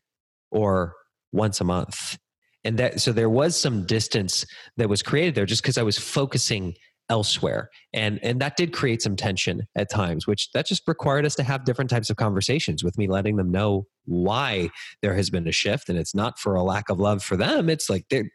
or 0.50 0.94
once 1.32 1.60
a 1.60 1.64
month. 1.64 2.18
And 2.64 2.78
that 2.78 3.00
so 3.00 3.12
there 3.12 3.30
was 3.30 3.58
some 3.60 3.86
distance 3.86 4.46
that 4.76 4.88
was 4.88 5.02
created 5.02 5.34
there 5.34 5.46
just 5.46 5.62
because 5.62 5.78
i 5.78 5.82
was 5.82 5.98
focusing 5.98 6.74
elsewhere 7.08 7.68
and 7.92 8.18
and 8.22 8.40
that 8.40 8.56
did 8.56 8.72
create 8.72 9.02
some 9.02 9.16
tension 9.16 9.66
at 9.76 9.90
times 9.90 10.26
which 10.26 10.50
that 10.52 10.66
just 10.66 10.86
required 10.86 11.26
us 11.26 11.34
to 11.34 11.42
have 11.42 11.64
different 11.64 11.90
types 11.90 12.08
of 12.08 12.16
conversations 12.16 12.82
with 12.82 12.96
me 12.96 13.06
letting 13.06 13.36
them 13.36 13.50
know 13.50 13.86
why 14.06 14.70
there 15.02 15.14
has 15.14 15.28
been 15.28 15.46
a 15.46 15.52
shift 15.52 15.88
and 15.88 15.98
it's 15.98 16.14
not 16.14 16.38
for 16.38 16.54
a 16.54 16.62
lack 16.62 16.88
of 16.88 16.98
love 16.98 17.22
for 17.22 17.36
them 17.36 17.68
it's 17.68 17.90
like 17.90 18.04
they're 18.08 18.30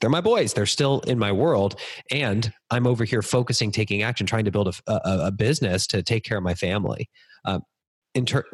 they're 0.00 0.10
my 0.10 0.20
boys. 0.20 0.52
They're 0.52 0.66
still 0.66 1.00
in 1.00 1.18
my 1.18 1.32
world. 1.32 1.80
And 2.10 2.52
I'm 2.70 2.86
over 2.86 3.04
here 3.04 3.22
focusing, 3.22 3.70
taking 3.70 4.02
action, 4.02 4.26
trying 4.26 4.44
to 4.44 4.50
build 4.50 4.68
a, 4.68 4.92
a, 4.92 5.26
a 5.26 5.32
business 5.32 5.86
to 5.88 6.02
take 6.02 6.24
care 6.24 6.38
of 6.38 6.44
my 6.44 6.54
family. 6.54 7.08
Um, 7.44 7.62
in 8.14 8.26
ter- 8.26 8.44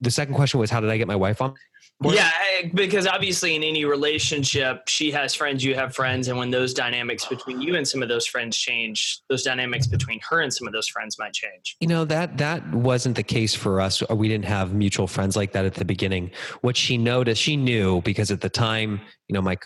the 0.00 0.10
second 0.10 0.34
question 0.34 0.60
was, 0.60 0.70
how 0.70 0.80
did 0.80 0.90
I 0.90 0.96
get 0.96 1.08
my 1.08 1.16
wife 1.16 1.42
on? 1.42 1.54
Board? 2.00 2.14
Yeah, 2.14 2.30
because 2.74 3.06
obviously 3.06 3.54
in 3.54 3.62
any 3.62 3.84
relationship, 3.84 4.88
she 4.88 5.10
has 5.10 5.34
friends, 5.34 5.64
you 5.64 5.74
have 5.74 5.94
friends. 5.94 6.28
And 6.28 6.38
when 6.38 6.50
those 6.50 6.74
dynamics 6.74 7.24
between 7.26 7.60
you 7.60 7.76
and 7.76 7.86
some 7.86 8.02
of 8.02 8.08
those 8.08 8.26
friends 8.26 8.56
change, 8.56 9.20
those 9.28 9.42
dynamics 9.42 9.86
between 9.86 10.20
her 10.28 10.40
and 10.40 10.52
some 10.52 10.66
of 10.66 10.72
those 10.72 10.88
friends 10.88 11.18
might 11.18 11.32
change. 11.32 11.76
You 11.80 11.88
know, 11.88 12.04
that, 12.06 12.38
that 12.38 12.68
wasn't 12.72 13.16
the 13.16 13.22
case 13.22 13.54
for 13.54 13.80
us. 13.80 14.02
We 14.10 14.28
didn't 14.28 14.46
have 14.46 14.74
mutual 14.74 15.06
friends 15.06 15.36
like 15.36 15.52
that 15.52 15.64
at 15.64 15.74
the 15.74 15.84
beginning. 15.84 16.30
What 16.60 16.76
she 16.76 16.98
noticed, 16.98 17.42
she 17.42 17.56
knew 17.56 18.02
because 18.02 18.30
at 18.30 18.40
the 18.40 18.50
time, 18.50 19.00
you 19.28 19.34
know, 19.34 19.42
my 19.42 19.56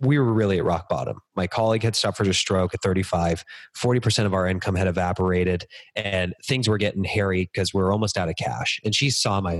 we 0.00 0.18
were 0.18 0.32
really 0.32 0.58
at 0.58 0.64
rock 0.64 0.88
bottom. 0.88 1.20
My 1.36 1.46
colleague 1.46 1.82
had 1.82 1.96
suffered 1.96 2.26
a 2.26 2.34
stroke 2.34 2.74
at 2.74 2.82
35. 2.82 3.44
40% 3.82 4.26
of 4.26 4.34
our 4.34 4.46
income 4.46 4.74
had 4.74 4.86
evaporated 4.86 5.66
and 5.96 6.34
things 6.46 6.68
were 6.68 6.78
getting 6.78 7.04
hairy 7.04 7.48
because 7.52 7.72
we 7.72 7.82
were 7.82 7.92
almost 7.92 8.18
out 8.18 8.28
of 8.28 8.36
cash. 8.36 8.78
And 8.84 8.94
she 8.94 9.10
saw 9.10 9.40
my 9.40 9.54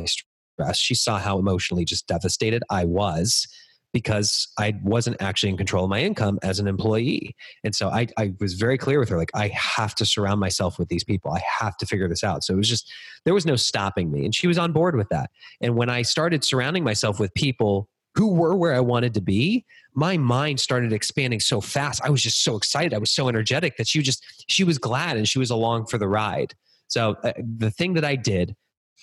stress. 0.60 0.78
She 0.78 0.94
saw 0.94 1.18
how 1.18 1.38
emotionally 1.38 1.84
just 1.84 2.06
devastated 2.06 2.62
I 2.70 2.84
was 2.84 3.48
because 3.92 4.46
I 4.56 4.74
wasn't 4.84 5.16
actually 5.20 5.50
in 5.50 5.56
control 5.56 5.84
of 5.84 5.90
my 5.90 6.00
income 6.00 6.38
as 6.44 6.60
an 6.60 6.68
employee. 6.68 7.34
And 7.64 7.74
so 7.74 7.88
I, 7.88 8.06
I 8.16 8.32
was 8.38 8.54
very 8.54 8.78
clear 8.78 9.00
with 9.00 9.08
her, 9.08 9.16
like, 9.16 9.32
I 9.34 9.48
have 9.48 9.96
to 9.96 10.06
surround 10.06 10.38
myself 10.38 10.78
with 10.78 10.88
these 10.88 11.02
people. 11.02 11.32
I 11.32 11.42
have 11.44 11.76
to 11.78 11.86
figure 11.86 12.08
this 12.08 12.22
out. 12.22 12.44
So 12.44 12.54
it 12.54 12.56
was 12.56 12.68
just, 12.68 12.92
there 13.24 13.34
was 13.34 13.46
no 13.46 13.56
stopping 13.56 14.12
me. 14.12 14.24
And 14.24 14.32
she 14.32 14.46
was 14.46 14.58
on 14.58 14.72
board 14.72 14.94
with 14.94 15.08
that. 15.08 15.30
And 15.60 15.74
when 15.74 15.90
I 15.90 16.02
started 16.02 16.44
surrounding 16.44 16.84
myself 16.84 17.18
with 17.18 17.34
people 17.34 17.88
who 18.14 18.32
were 18.32 18.54
where 18.54 18.74
I 18.74 18.80
wanted 18.80 19.14
to 19.14 19.20
be, 19.20 19.64
my 19.94 20.16
mind 20.16 20.60
started 20.60 20.92
expanding 20.92 21.40
so 21.40 21.60
fast. 21.60 22.00
I 22.04 22.10
was 22.10 22.22
just 22.22 22.44
so 22.44 22.56
excited. 22.56 22.94
I 22.94 22.98
was 22.98 23.10
so 23.10 23.28
energetic 23.28 23.76
that 23.76 23.88
she 23.88 24.02
just 24.02 24.24
she 24.46 24.62
was 24.62 24.78
glad 24.78 25.16
and 25.16 25.28
she 25.28 25.40
was 25.40 25.50
along 25.50 25.86
for 25.86 25.98
the 25.98 26.08
ride. 26.08 26.54
So 26.86 27.16
uh, 27.24 27.32
the 27.38 27.72
thing 27.72 27.94
that 27.94 28.04
I 28.04 28.14
did 28.14 28.54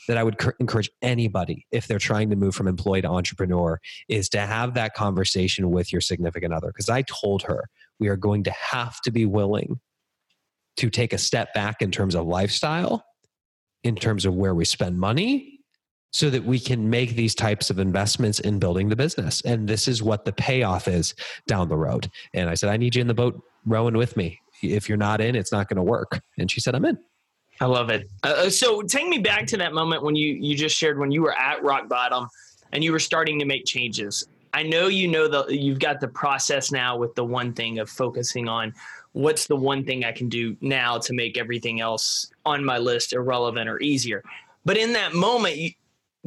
that 0.07 0.17
I 0.17 0.23
would 0.23 0.37
encourage 0.59 0.89
anybody 1.01 1.65
if 1.71 1.87
they're 1.87 1.99
trying 1.99 2.29
to 2.29 2.35
move 2.35 2.55
from 2.55 2.67
employee 2.67 3.01
to 3.01 3.09
entrepreneur 3.09 3.79
is 4.07 4.29
to 4.29 4.39
have 4.39 4.73
that 4.75 4.93
conversation 4.93 5.69
with 5.71 5.91
your 5.91 6.01
significant 6.01 6.53
other 6.53 6.67
because 6.67 6.89
I 6.89 7.03
told 7.03 7.43
her 7.43 7.69
we 7.99 8.07
are 8.07 8.15
going 8.15 8.43
to 8.43 8.51
have 8.51 9.01
to 9.01 9.11
be 9.11 9.25
willing 9.25 9.79
to 10.77 10.89
take 10.89 11.13
a 11.13 11.17
step 11.17 11.53
back 11.53 11.81
in 11.81 11.91
terms 11.91 12.15
of 12.15 12.25
lifestyle, 12.25 13.03
in 13.83 13.95
terms 13.95 14.25
of 14.25 14.35
where 14.35 14.53
we 14.53 14.63
spend 14.63 14.99
money, 14.99 15.59
so 16.13 16.29
that 16.29 16.45
we 16.45 16.59
can 16.59 16.89
make 16.89 17.15
these 17.15 17.35
types 17.35 17.69
of 17.69 17.79
investments 17.79 18.39
in 18.39 18.59
building 18.59 18.89
the 18.89 18.95
business. 18.95 19.41
And 19.41 19.67
this 19.67 19.87
is 19.87 20.01
what 20.01 20.25
the 20.25 20.33
payoff 20.33 20.87
is 20.87 21.13
down 21.47 21.67
the 21.67 21.77
road. 21.77 22.09
And 22.33 22.49
I 22.49 22.53
said, 22.53 22.69
I 22.69 22.77
need 22.77 22.95
you 22.95 23.01
in 23.01 23.07
the 23.07 23.13
boat 23.13 23.41
rowing 23.65 23.97
with 23.97 24.15
me. 24.15 24.39
If 24.63 24.87
you're 24.87 24.97
not 24.97 25.19
in, 25.21 25.35
it's 25.35 25.51
not 25.51 25.67
going 25.67 25.77
to 25.77 25.83
work. 25.83 26.21
And 26.37 26.49
she 26.49 26.59
said, 26.59 26.75
I'm 26.75 26.85
in. 26.85 26.97
I 27.59 27.65
love 27.65 27.89
it. 27.89 28.09
Uh, 28.23 28.27
uh, 28.27 28.49
so 28.49 28.81
take 28.81 29.07
me 29.07 29.17
back 29.17 29.47
to 29.47 29.57
that 29.57 29.73
moment 29.73 30.03
when 30.03 30.15
you 30.15 30.33
you 30.33 30.55
just 30.55 30.77
shared 30.77 30.99
when 30.99 31.11
you 31.11 31.21
were 31.21 31.37
at 31.37 31.63
rock 31.63 31.89
bottom 31.89 32.27
and 32.71 32.83
you 32.83 32.91
were 32.91 32.99
starting 32.99 33.39
to 33.39 33.45
make 33.45 33.65
changes. 33.65 34.27
I 34.53 34.63
know 34.63 34.87
you 34.87 35.07
know 35.07 35.27
the 35.27 35.45
you've 35.47 35.79
got 35.79 35.99
the 35.99 36.07
process 36.07 36.71
now 36.71 36.97
with 36.97 37.15
the 37.15 37.23
one 37.23 37.53
thing 37.53 37.79
of 37.79 37.89
focusing 37.89 38.47
on 38.47 38.73
what's 39.13 39.47
the 39.47 39.55
one 39.55 39.83
thing 39.83 40.05
I 40.05 40.11
can 40.11 40.29
do 40.29 40.55
now 40.61 40.99
to 40.99 41.13
make 41.13 41.37
everything 41.37 41.81
else 41.81 42.29
on 42.45 42.63
my 42.63 42.77
list 42.77 43.13
irrelevant 43.13 43.69
or 43.69 43.79
easier. 43.79 44.23
But 44.63 44.77
in 44.77 44.93
that 44.93 45.13
moment, 45.13 45.57
you, 45.57 45.71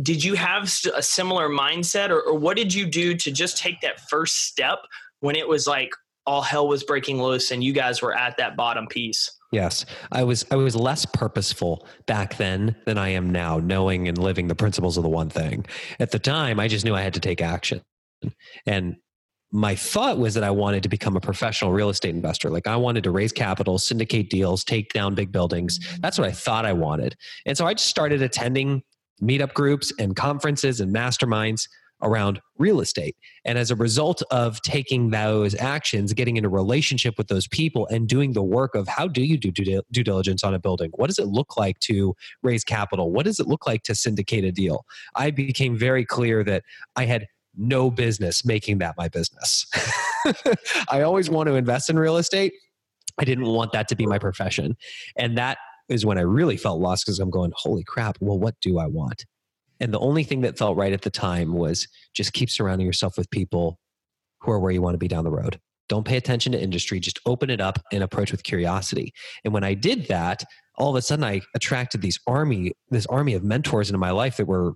did 0.02 0.24
you 0.24 0.34
have 0.34 0.64
a 0.94 1.02
similar 1.02 1.48
mindset 1.48 2.10
or, 2.10 2.22
or 2.22 2.34
what 2.34 2.56
did 2.56 2.74
you 2.74 2.86
do 2.86 3.14
to 3.14 3.30
just 3.30 3.58
take 3.58 3.80
that 3.82 4.00
first 4.08 4.46
step 4.46 4.78
when 5.20 5.36
it 5.36 5.46
was 5.46 5.66
like 5.66 5.92
all 6.26 6.42
hell 6.42 6.66
was 6.66 6.82
breaking 6.82 7.22
loose 7.22 7.50
and 7.50 7.62
you 7.62 7.72
guys 7.72 8.02
were 8.02 8.16
at 8.16 8.36
that 8.38 8.56
bottom 8.56 8.86
piece 8.86 9.30
yes 9.52 9.84
i 10.12 10.22
was 10.22 10.44
i 10.50 10.56
was 10.56 10.76
less 10.76 11.04
purposeful 11.04 11.86
back 12.06 12.36
then 12.36 12.74
than 12.86 12.98
i 12.98 13.08
am 13.08 13.30
now 13.30 13.58
knowing 13.58 14.08
and 14.08 14.18
living 14.18 14.48
the 14.48 14.54
principles 14.54 14.96
of 14.96 15.02
the 15.02 15.08
one 15.08 15.28
thing 15.28 15.64
at 15.98 16.10
the 16.10 16.18
time 16.18 16.60
i 16.60 16.68
just 16.68 16.84
knew 16.84 16.94
i 16.94 17.02
had 17.02 17.14
to 17.14 17.20
take 17.20 17.40
action 17.40 17.80
and 18.66 18.96
my 19.52 19.74
thought 19.74 20.18
was 20.18 20.34
that 20.34 20.44
I 20.44 20.50
wanted 20.50 20.82
to 20.84 20.88
become 20.88 21.16
a 21.16 21.20
professional 21.20 21.72
real 21.72 21.88
estate 21.88 22.14
investor. 22.14 22.50
Like 22.50 22.66
I 22.66 22.76
wanted 22.76 23.02
to 23.04 23.10
raise 23.10 23.32
capital, 23.32 23.78
syndicate 23.78 24.30
deals, 24.30 24.62
take 24.62 24.92
down 24.92 25.14
big 25.14 25.32
buildings. 25.32 25.80
That's 26.00 26.18
what 26.18 26.28
I 26.28 26.32
thought 26.32 26.64
I 26.64 26.72
wanted. 26.72 27.16
And 27.46 27.58
so 27.58 27.66
I 27.66 27.74
just 27.74 27.88
started 27.88 28.22
attending 28.22 28.82
meetup 29.20 29.52
groups 29.52 29.92
and 29.98 30.14
conferences 30.14 30.80
and 30.80 30.94
masterminds 30.94 31.68
around 32.02 32.40
real 32.58 32.80
estate. 32.80 33.16
And 33.44 33.58
as 33.58 33.70
a 33.70 33.76
result 33.76 34.22
of 34.30 34.60
taking 34.62 35.10
those 35.10 35.54
actions, 35.56 36.12
getting 36.12 36.36
in 36.36 36.44
a 36.44 36.48
relationship 36.48 37.16
with 37.18 37.28
those 37.28 37.48
people 37.48 37.86
and 37.88 38.08
doing 38.08 38.32
the 38.32 38.42
work 38.42 38.74
of 38.74 38.88
how 38.88 39.08
do 39.08 39.22
you 39.22 39.36
do 39.36 39.50
due, 39.50 39.82
diligence 39.90 40.44
on 40.44 40.54
a 40.54 40.58
building? 40.58 40.90
What 40.94 41.08
does 41.08 41.18
it 41.18 41.26
look 41.26 41.56
like 41.56 41.78
to 41.80 42.14
raise 42.42 42.64
capital? 42.64 43.10
What 43.10 43.24
does 43.24 43.40
it 43.40 43.46
look 43.46 43.66
like 43.66 43.82
to 43.84 43.94
syndicate 43.94 44.44
a 44.44 44.52
deal? 44.52 44.84
I 45.14 45.30
became 45.30 45.76
very 45.76 46.04
clear 46.04 46.44
that 46.44 46.64
I 46.96 47.04
had 47.06 47.26
no 47.56 47.90
business 47.90 48.44
making 48.44 48.78
that 48.78 48.96
my 48.96 49.08
business. 49.08 49.66
I 50.88 51.02
always 51.02 51.28
want 51.28 51.48
to 51.48 51.54
invest 51.54 51.90
in 51.90 51.98
real 51.98 52.16
estate. 52.16 52.52
I 53.18 53.24
didn't 53.24 53.46
want 53.46 53.72
that 53.72 53.88
to 53.88 53.96
be 53.96 54.06
my 54.06 54.18
profession. 54.18 54.76
And 55.16 55.36
that 55.36 55.58
is 55.88 56.06
when 56.06 56.16
I 56.16 56.22
really 56.22 56.56
felt 56.56 56.80
lost 56.80 57.04
because 57.04 57.18
I'm 57.18 57.30
going, 57.30 57.52
holy 57.54 57.82
crap, 57.84 58.16
well, 58.20 58.38
what 58.38 58.54
do 58.60 58.78
I 58.78 58.86
want? 58.86 59.26
And 59.80 59.92
the 59.92 59.98
only 59.98 60.24
thing 60.24 60.42
that 60.42 60.58
felt 60.58 60.76
right 60.76 60.92
at 60.92 61.02
the 61.02 61.10
time 61.10 61.54
was 61.54 61.88
just 62.14 62.32
keep 62.32 62.50
surrounding 62.50 62.86
yourself 62.86 63.16
with 63.16 63.30
people 63.30 63.78
who 64.42 64.52
are 64.52 64.60
where 64.60 64.70
you 64.70 64.82
want 64.82 64.94
to 64.94 64.98
be 64.98 65.08
down 65.08 65.24
the 65.24 65.30
road. 65.30 65.58
Don't 65.88 66.06
pay 66.06 66.16
attention 66.16 66.52
to 66.52 66.62
industry, 66.62 67.00
just 67.00 67.18
open 67.26 67.50
it 67.50 67.60
up 67.60 67.80
and 67.90 68.02
approach 68.04 68.30
with 68.30 68.44
curiosity. 68.44 69.12
And 69.44 69.52
when 69.52 69.64
I 69.64 69.74
did 69.74 70.06
that, 70.06 70.44
all 70.78 70.90
of 70.90 70.96
a 70.96 71.02
sudden 71.02 71.24
I 71.24 71.40
attracted 71.54 72.00
these 72.00 72.18
army, 72.28 72.72
this 72.90 73.06
army 73.06 73.34
of 73.34 73.42
mentors 73.42 73.90
into 73.90 73.98
my 73.98 74.12
life 74.12 74.36
that 74.36 74.46
were 74.46 74.74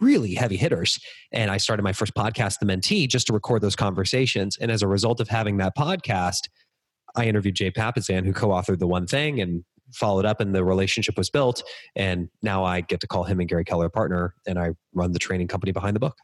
really 0.00 0.34
heavy 0.34 0.56
hitters. 0.56 0.98
And 1.32 1.50
I 1.50 1.58
started 1.58 1.82
my 1.82 1.92
first 1.92 2.14
podcast, 2.14 2.60
The 2.60 2.66
Mentee, 2.66 3.08
just 3.08 3.26
to 3.26 3.34
record 3.34 3.60
those 3.60 3.76
conversations. 3.76 4.56
And 4.58 4.70
as 4.70 4.82
a 4.82 4.88
result 4.88 5.20
of 5.20 5.28
having 5.28 5.58
that 5.58 5.76
podcast, 5.76 6.48
I 7.14 7.26
interviewed 7.26 7.56
Jay 7.56 7.70
Papasan, 7.70 8.24
who 8.24 8.32
co-authored 8.32 8.78
The 8.78 8.86
One 8.86 9.06
Thing 9.06 9.40
and 9.40 9.64
followed 9.92 10.24
up 10.24 10.40
and 10.40 10.54
the 10.54 10.64
relationship 10.64 11.16
was 11.16 11.30
built. 11.30 11.62
And 11.96 12.28
now 12.42 12.64
I 12.64 12.80
get 12.80 13.00
to 13.00 13.06
call 13.06 13.24
him 13.24 13.40
and 13.40 13.48
Gary 13.48 13.64
Keller 13.64 13.86
a 13.86 13.90
partner 13.90 14.34
and 14.46 14.58
I 14.58 14.70
run 14.94 15.12
the 15.12 15.18
training 15.18 15.48
company 15.48 15.72
behind 15.72 15.96
the 15.96 16.00
book. 16.00 16.16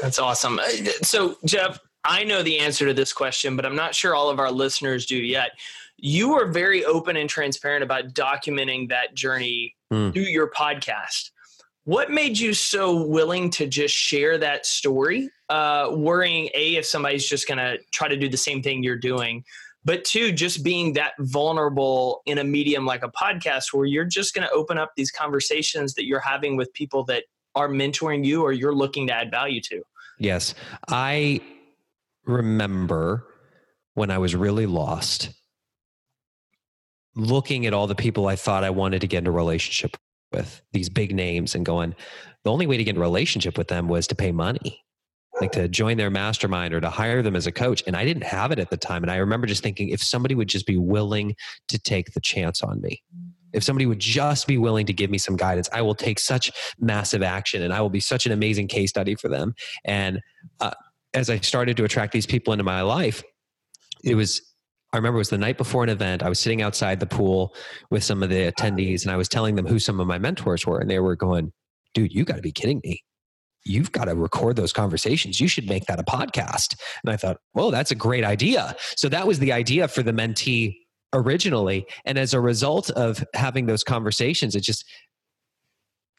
That's 0.00 0.18
awesome. 0.18 0.58
Uh, 0.58 0.68
so, 1.02 1.36
Geoff, 1.44 1.80
I 2.04 2.24
know 2.24 2.42
the 2.42 2.58
answer 2.58 2.86
to 2.86 2.94
this 2.94 3.12
question, 3.12 3.56
but 3.56 3.66
I'm 3.66 3.76
not 3.76 3.94
sure 3.94 4.14
all 4.14 4.30
of 4.30 4.38
our 4.38 4.50
listeners 4.50 5.06
do 5.06 5.16
yet. 5.16 5.50
You 5.96 6.34
were 6.34 6.46
very 6.46 6.84
open 6.84 7.16
and 7.16 7.28
transparent 7.28 7.82
about 7.82 8.14
documenting 8.14 8.88
that 8.90 9.14
journey 9.14 9.74
mm. 9.92 10.12
through 10.12 10.22
your 10.22 10.50
podcast. 10.50 11.30
What 11.84 12.10
made 12.10 12.38
you 12.38 12.54
so 12.54 13.04
willing 13.04 13.50
to 13.50 13.66
just 13.66 13.94
share 13.94 14.38
that 14.38 14.66
story? 14.66 15.30
Uh, 15.48 15.88
worrying, 15.92 16.50
A, 16.54 16.76
if 16.76 16.84
somebody's 16.84 17.26
just 17.26 17.48
going 17.48 17.58
to 17.58 17.78
try 17.90 18.08
to 18.08 18.16
do 18.16 18.28
the 18.28 18.36
same 18.36 18.62
thing 18.62 18.82
you're 18.82 18.96
doing, 18.96 19.42
but 19.84 20.04
two 20.04 20.32
just 20.32 20.62
being 20.62 20.92
that 20.94 21.12
vulnerable 21.20 22.22
in 22.26 22.38
a 22.38 22.44
medium 22.44 22.84
like 22.84 23.02
a 23.02 23.10
podcast 23.10 23.72
where 23.72 23.86
you're 23.86 24.04
just 24.04 24.34
going 24.34 24.46
to 24.46 24.52
open 24.52 24.78
up 24.78 24.92
these 24.96 25.10
conversations 25.10 25.94
that 25.94 26.06
you're 26.06 26.20
having 26.20 26.56
with 26.56 26.72
people 26.74 27.04
that 27.04 27.24
are 27.54 27.68
mentoring 27.68 28.24
you 28.24 28.42
or 28.42 28.52
you're 28.52 28.74
looking 28.74 29.06
to 29.06 29.12
add 29.12 29.30
value 29.30 29.60
to. 29.60 29.82
Yes. 30.18 30.54
I 30.88 31.40
remember 32.28 33.26
when 33.94 34.10
i 34.10 34.18
was 34.18 34.36
really 34.36 34.66
lost 34.66 35.30
looking 37.16 37.66
at 37.66 37.72
all 37.72 37.86
the 37.86 37.94
people 37.94 38.28
i 38.28 38.36
thought 38.36 38.62
i 38.62 38.70
wanted 38.70 39.00
to 39.00 39.06
get 39.06 39.18
into 39.18 39.30
relationship 39.30 39.96
with 40.30 40.60
these 40.72 40.90
big 40.90 41.14
names 41.14 41.54
and 41.54 41.64
going 41.64 41.94
the 42.44 42.52
only 42.52 42.66
way 42.66 42.76
to 42.76 42.84
get 42.84 42.94
in 42.94 43.00
relationship 43.00 43.56
with 43.56 43.68
them 43.68 43.88
was 43.88 44.06
to 44.06 44.14
pay 44.14 44.30
money 44.30 44.84
like 45.40 45.52
to 45.52 45.68
join 45.68 45.96
their 45.96 46.10
mastermind 46.10 46.74
or 46.74 46.80
to 46.80 46.90
hire 46.90 47.22
them 47.22 47.36
as 47.36 47.46
a 47.46 47.52
coach. 47.52 47.82
And 47.86 47.96
I 47.96 48.04
didn't 48.04 48.24
have 48.24 48.50
it 48.50 48.58
at 48.58 48.70
the 48.70 48.76
time. 48.76 49.02
And 49.02 49.10
I 49.10 49.16
remember 49.16 49.46
just 49.46 49.62
thinking, 49.62 49.88
if 49.88 50.02
somebody 50.02 50.34
would 50.34 50.48
just 50.48 50.66
be 50.66 50.76
willing 50.76 51.36
to 51.68 51.78
take 51.78 52.12
the 52.12 52.20
chance 52.20 52.62
on 52.62 52.80
me, 52.80 53.02
if 53.52 53.62
somebody 53.64 53.86
would 53.86 53.98
just 53.98 54.46
be 54.46 54.58
willing 54.58 54.86
to 54.86 54.92
give 54.92 55.10
me 55.10 55.18
some 55.18 55.36
guidance, 55.36 55.68
I 55.72 55.82
will 55.82 55.94
take 55.94 56.18
such 56.18 56.50
massive 56.78 57.22
action 57.22 57.62
and 57.62 57.72
I 57.72 57.80
will 57.80 57.90
be 57.90 58.00
such 58.00 58.26
an 58.26 58.32
amazing 58.32 58.68
case 58.68 58.90
study 58.90 59.14
for 59.14 59.28
them. 59.28 59.54
And 59.84 60.20
uh, 60.60 60.72
as 61.14 61.30
I 61.30 61.38
started 61.38 61.76
to 61.78 61.84
attract 61.84 62.12
these 62.12 62.26
people 62.26 62.52
into 62.52 62.64
my 62.64 62.82
life, 62.82 63.22
it 64.04 64.14
was 64.14 64.42
I 64.92 64.96
remember 64.96 65.18
it 65.18 65.20
was 65.20 65.28
the 65.28 65.36
night 65.36 65.58
before 65.58 65.82
an 65.82 65.90
event. 65.90 66.22
I 66.22 66.30
was 66.30 66.40
sitting 66.40 66.62
outside 66.62 66.98
the 66.98 67.06
pool 67.06 67.54
with 67.90 68.02
some 68.02 68.22
of 68.22 68.30
the 68.30 68.50
attendees 68.50 69.02
and 69.02 69.10
I 69.10 69.16
was 69.16 69.28
telling 69.28 69.54
them 69.54 69.66
who 69.66 69.78
some 69.78 70.00
of 70.00 70.06
my 70.06 70.18
mentors 70.18 70.66
were. 70.66 70.78
And 70.78 70.88
they 70.88 70.98
were 70.98 71.14
going, 71.14 71.52
dude, 71.92 72.14
you 72.14 72.24
got 72.24 72.36
to 72.36 72.42
be 72.42 72.52
kidding 72.52 72.80
me 72.82 73.02
you've 73.68 73.92
got 73.92 74.04
to 74.04 74.14
record 74.14 74.56
those 74.56 74.72
conversations. 74.72 75.40
You 75.40 75.48
should 75.48 75.68
make 75.68 75.86
that 75.86 76.00
a 76.00 76.04
podcast. 76.04 76.76
And 77.04 77.12
I 77.12 77.16
thought, 77.16 77.38
well, 77.54 77.70
that's 77.70 77.90
a 77.90 77.94
great 77.94 78.24
idea. 78.24 78.74
So 78.96 79.08
that 79.08 79.26
was 79.26 79.38
the 79.38 79.52
idea 79.52 79.88
for 79.88 80.02
the 80.02 80.12
mentee 80.12 80.76
originally. 81.12 81.86
And 82.04 82.18
as 82.18 82.34
a 82.34 82.40
result 82.40 82.90
of 82.90 83.24
having 83.34 83.66
those 83.66 83.84
conversations, 83.84 84.54
it 84.54 84.60
just, 84.60 84.84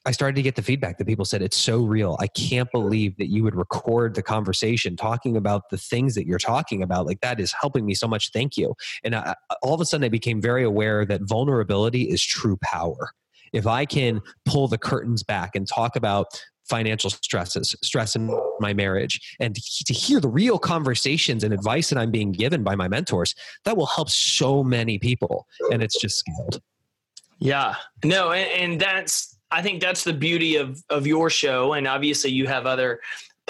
I 0.06 0.12
started 0.12 0.36
to 0.38 0.42
get 0.42 0.56
the 0.56 0.62
feedback 0.62 0.98
that 0.98 1.06
people 1.06 1.26
said, 1.26 1.42
it's 1.42 1.58
so 1.58 1.84
real. 1.84 2.18
I 2.20 2.28
can't 2.28 2.72
believe 2.72 3.18
that 3.18 3.28
you 3.28 3.44
would 3.44 3.56
record 3.56 4.16
the 4.16 4.24
conversation 4.24 4.96
talking 4.96 5.36
about 5.36 5.70
the 5.70 5.78
things 5.78 6.16
that 6.16 6.26
you're 6.26 6.40
talking 6.40 6.82
about. 6.82 7.06
Like 7.06 7.20
that 7.20 7.40
is 7.40 7.54
helping 7.60 7.86
me 7.86 7.94
so 7.94 8.08
much. 8.08 8.32
Thank 8.32 8.58
you. 8.58 8.74
And 9.04 9.14
I, 9.16 9.36
all 9.62 9.74
of 9.74 9.82
a 9.82 9.86
sudden, 9.86 10.06
I 10.06 10.10
became 10.10 10.42
very 10.42 10.64
aware 10.64 11.06
that 11.06 11.22
vulnerability 11.24 12.04
is 12.04 12.24
true 12.24 12.58
power. 12.64 13.12
If 13.52 13.68
I 13.68 13.86
can 13.86 14.22
pull 14.46 14.68
the 14.68 14.78
curtains 14.78 15.22
back 15.22 15.56
and 15.56 15.68
talk 15.68 15.96
about 15.96 16.28
financial 16.70 17.10
stresses, 17.10 17.76
stress 17.82 18.16
in 18.16 18.30
my 18.60 18.74
marriage, 18.74 19.36
and 19.40 19.56
to 19.56 19.94
hear 19.94 20.20
the 20.20 20.28
real 20.28 20.60
conversations 20.60 21.44
and 21.44 21.54
advice 21.54 21.90
that 21.90 21.98
I'm 21.98 22.12
being 22.12 22.32
given 22.32 22.64
by 22.64 22.76
my 22.76 22.88
mentors, 22.88 23.36
that 23.66 23.76
will 23.76 23.88
help 23.88 24.10
so 24.10 24.64
many 24.64 25.00
people. 25.00 25.48
And 25.72 25.82
it's 25.82 26.00
just 26.00 26.20
scaled. 26.20 26.62
Yeah. 27.40 27.76
No, 28.04 28.32
and, 28.32 28.50
and 28.52 28.82
that's 28.82 29.38
I 29.52 29.62
think 29.62 29.82
that's 29.82 30.04
the 30.04 30.14
beauty 30.14 30.58
of 30.58 30.82
of 30.90 31.08
your 31.08 31.30
show. 31.30 31.74
And 31.74 31.88
obviously 31.88 32.32
you 32.32 32.48
have 32.48 32.66
other 32.66 33.00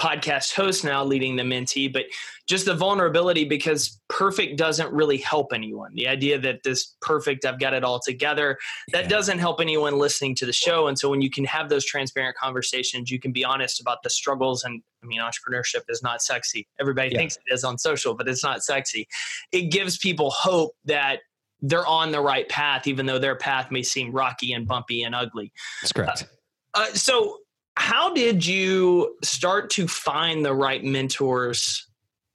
podcast 0.00 0.54
host 0.54 0.82
now 0.82 1.04
leading 1.04 1.36
the 1.36 1.42
mentee, 1.42 1.92
but 1.92 2.04
just 2.48 2.64
the 2.64 2.74
vulnerability 2.74 3.44
because 3.44 4.00
perfect 4.08 4.56
doesn't 4.56 4.90
really 4.92 5.18
help 5.18 5.52
anyone. 5.52 5.94
The 5.94 6.08
idea 6.08 6.38
that 6.38 6.62
this 6.64 6.96
perfect, 7.02 7.44
I've 7.44 7.60
got 7.60 7.74
it 7.74 7.84
all 7.84 8.00
together, 8.00 8.58
that 8.92 9.04
yeah. 9.04 9.08
doesn't 9.08 9.38
help 9.38 9.60
anyone 9.60 9.98
listening 9.98 10.34
to 10.36 10.46
the 10.46 10.52
show. 10.52 10.88
And 10.88 10.98
so 10.98 11.10
when 11.10 11.20
you 11.20 11.30
can 11.30 11.44
have 11.44 11.68
those 11.68 11.84
transparent 11.84 12.36
conversations, 12.36 13.10
you 13.10 13.20
can 13.20 13.30
be 13.30 13.44
honest 13.44 13.80
about 13.80 14.02
the 14.02 14.10
struggles. 14.10 14.64
And 14.64 14.82
I 15.02 15.06
mean, 15.06 15.20
entrepreneurship 15.20 15.82
is 15.88 16.02
not 16.02 16.22
sexy. 16.22 16.66
Everybody 16.80 17.10
yeah. 17.10 17.18
thinks 17.18 17.36
it 17.36 17.52
is 17.52 17.62
on 17.62 17.76
social, 17.78 18.14
but 18.14 18.26
it's 18.26 18.42
not 18.42 18.64
sexy. 18.64 19.06
It 19.52 19.70
gives 19.70 19.98
people 19.98 20.30
hope 20.30 20.72
that 20.86 21.20
they're 21.60 21.86
on 21.86 22.10
the 22.10 22.20
right 22.20 22.48
path, 22.48 22.86
even 22.86 23.04
though 23.04 23.18
their 23.18 23.36
path 23.36 23.70
may 23.70 23.82
seem 23.82 24.12
rocky 24.12 24.54
and 24.54 24.66
bumpy 24.66 25.02
and 25.02 25.14
ugly. 25.14 25.52
That's 25.82 25.92
correct. 25.92 26.26
Uh, 26.74 26.80
uh, 26.80 26.86
so, 26.94 27.38
how 27.80 28.12
did 28.12 28.46
you 28.46 29.16
start 29.22 29.70
to 29.70 29.88
find 29.88 30.44
the 30.44 30.54
right 30.54 30.84
mentors 30.84 31.88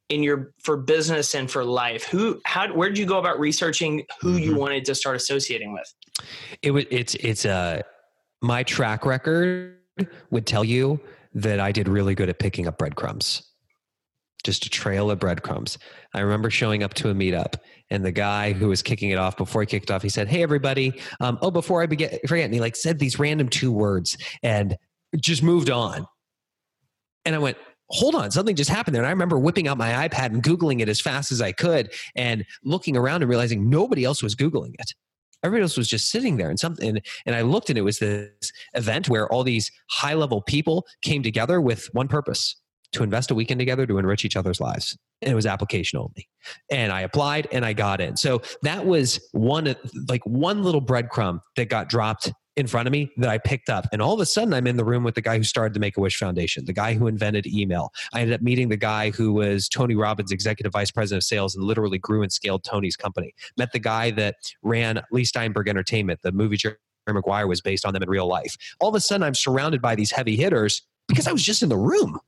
in 0.10 0.24
your 0.24 0.54
for 0.64 0.76
business 0.76 1.36
and 1.36 1.50
for 1.50 1.64
life? 1.64 2.06
Who, 2.06 2.42
how, 2.46 2.74
where 2.74 2.90
did 2.90 2.98
you 2.98 3.06
go 3.06 3.20
about 3.20 3.40
researching 3.40 4.06
who 4.20 4.34
mm-hmm. 4.34 4.44
you 4.44 4.56
wanted 4.56 4.86
to 4.86 4.96
start 4.96 5.16
associating 5.16 5.72
with? 5.72 5.94
It 6.64 6.72
was 6.72 6.86
it's 6.90 7.14
it's 7.16 7.46
uh 7.46 7.84
my 8.42 8.64
track 8.64 9.06
record 9.06 9.78
would 10.32 10.48
tell 10.48 10.64
you 10.64 11.00
that 11.36 11.60
I 11.60 11.72
did 11.72 11.88
really 11.88 12.16
good 12.16 12.30
at 12.30 12.40
picking 12.40 12.68
up 12.68 12.80
breadcrumbs 12.80 13.44
just 14.44 14.64
a 14.64 14.70
trail 14.70 15.10
of 15.10 15.20
breadcrumbs. 15.20 15.80
I 16.14 16.20
remember 16.20 16.52
showing 16.52 16.84
up 16.84 16.94
to 16.96 17.10
a 17.10 17.16
meetup 17.16 17.56
and 17.90 18.06
the 18.06 18.12
guy 18.12 18.54
who 18.54 18.68
was 18.68 18.84
kicking 18.84 19.10
it 19.10 19.18
off 19.18 19.38
before 19.38 19.62
he 19.62 19.66
kicked 19.66 19.90
off, 19.90 20.04
he 20.04 20.10
said, 20.10 20.28
Hey, 20.28 20.44
everybody. 20.44 21.02
Um, 21.20 21.40
oh, 21.42 21.50
before 21.50 21.82
I 21.82 21.88
begin, 21.88 22.20
forget. 22.28 22.46
And 22.46 22.54
he 22.54 22.60
like 22.60 22.76
said 22.76 23.00
these 23.00 23.18
random 23.18 23.50
two 23.50 23.72
words 23.72 24.18
and 24.44 24.78
just 25.22 25.44
moved 25.44 25.70
on. 25.70 26.06
And 27.26 27.36
I 27.36 27.40
went, 27.40 27.58
hold 27.90 28.16
on, 28.16 28.32
something 28.32 28.56
just 28.56 28.70
happened 28.70 28.96
there. 28.96 29.04
And 29.04 29.08
I 29.08 29.12
remember 29.12 29.38
whipping 29.38 29.68
out 29.68 29.78
my 29.78 30.08
iPad 30.08 30.28
and 30.28 30.42
Googling 30.42 30.82
it 30.82 30.90
as 30.90 31.02
fast 31.02 31.32
as 31.32 31.42
I 31.42 31.52
could 31.52 31.92
and 32.16 32.46
looking 32.64 32.98
around 32.98 33.22
and 33.22 33.30
realizing 33.30 33.70
nobody 33.70 34.04
else 34.04 34.24
was 34.24 34.36
Googling 34.36 34.74
it. 34.80 34.94
Everybody 35.44 35.64
else 35.64 35.78
was 35.78 35.88
just 35.88 36.10
sitting 36.10 36.38
there 36.38 36.50
and 36.50 36.60
something. 36.60 37.00
And 37.26 37.36
I 37.36 37.42
looked 37.42 37.70
and 37.70 37.78
it 37.78 37.84
was 37.84 38.00
this 38.00 38.32
event 38.74 39.10
where 39.10 39.32
all 39.32 39.44
these 39.44 39.72
high 39.92 40.16
level 40.16 40.42
people 40.42 40.88
came 41.02 41.22
together 41.22 41.62
with 41.62 41.88
one 41.94 42.08
purpose 42.08 42.56
to 42.94 43.04
invest 43.04 43.30
a 43.30 43.36
weekend 43.36 43.60
together 43.60 43.86
to 43.86 43.98
enrich 43.98 44.26
each 44.26 44.36
other's 44.36 44.60
lives. 44.60 44.98
And 45.22 45.32
it 45.32 45.36
was 45.36 45.46
application 45.46 46.00
only. 46.00 46.28
And 46.72 46.92
I 46.92 47.02
applied 47.02 47.48
and 47.52 47.66
I 47.66 47.74
got 47.74 48.02
in. 48.02 48.18
So 48.18 48.42
that 48.64 48.86
was 48.86 49.20
one, 49.34 49.76
like 50.08 50.26
one 50.26 50.64
little 50.64 50.82
breadcrumb 50.82 51.42
that 51.58 51.70
got 51.70 51.90
dropped 51.90 52.32
in 52.58 52.68
front 52.68 52.88
of 52.88 52.92
me 52.92 53.12
that 53.18 53.30
I 53.30 53.38
picked 53.38 53.70
up. 53.70 53.86
And 53.92 54.02
all 54.02 54.14
of 54.14 54.20
a 54.20 54.26
sudden, 54.26 54.54
I'm 54.54 54.68
in 54.68 54.78
the 54.78 54.86
room 54.86 55.04
with 55.04 55.16
the 55.16 55.22
guy 55.22 55.38
who 55.38 55.44
started 55.44 55.74
the 55.74 55.80
Make 55.80 55.98
a 55.98 56.02
Wish 56.02 56.18
Foundation, 56.18 56.66
the 56.66 56.74
guy 56.74 56.94
who 56.94 57.08
invented 57.08 57.46
email. 57.46 57.92
I 58.14 58.22
ended 58.22 58.36
up 58.36 58.42
meeting 58.42 58.70
the 58.70 58.78
guy 58.78 59.12
who 59.12 59.34
was 59.34 59.68
Tony 59.68 59.96
Robbins' 59.96 60.32
executive 60.32 60.72
vice 60.72 60.92
president 60.92 61.24
of 61.24 61.28
sales 61.28 61.56
and 61.56 61.64
literally 61.64 61.98
grew 61.98 62.22
and 62.24 62.32
scaled 62.32 62.64
Tony's 62.64 62.96
company. 62.96 63.34
Met 63.58 63.72
the 63.72 63.80
guy 63.80 64.12
that 64.12 64.36
ran 64.64 65.02
Leigh 65.12 65.26
Steinberg 65.26 65.68
Entertainment, 65.68 66.22
the 66.22 66.32
movie 66.32 66.58
Jerry 66.58 66.78
Maguire 67.08 67.48
was 67.48 67.62
based 67.62 67.86
on 67.86 67.94
them 67.94 68.04
in 68.04 68.10
real 68.10 68.28
life. 68.28 68.56
All 68.80 68.90
of 68.90 68.96
a 68.96 69.00
sudden, 69.00 69.24
I'm 69.24 69.36
surrounded 69.36 69.82
by 69.82 69.96
these 69.96 70.12
heavy 70.12 70.36
hitters 70.36 70.82
because 71.08 71.28
I 71.28 71.32
was 71.32 71.44
just 71.44 71.62
in 71.62 71.70
the 71.70 71.78
room 71.78 72.20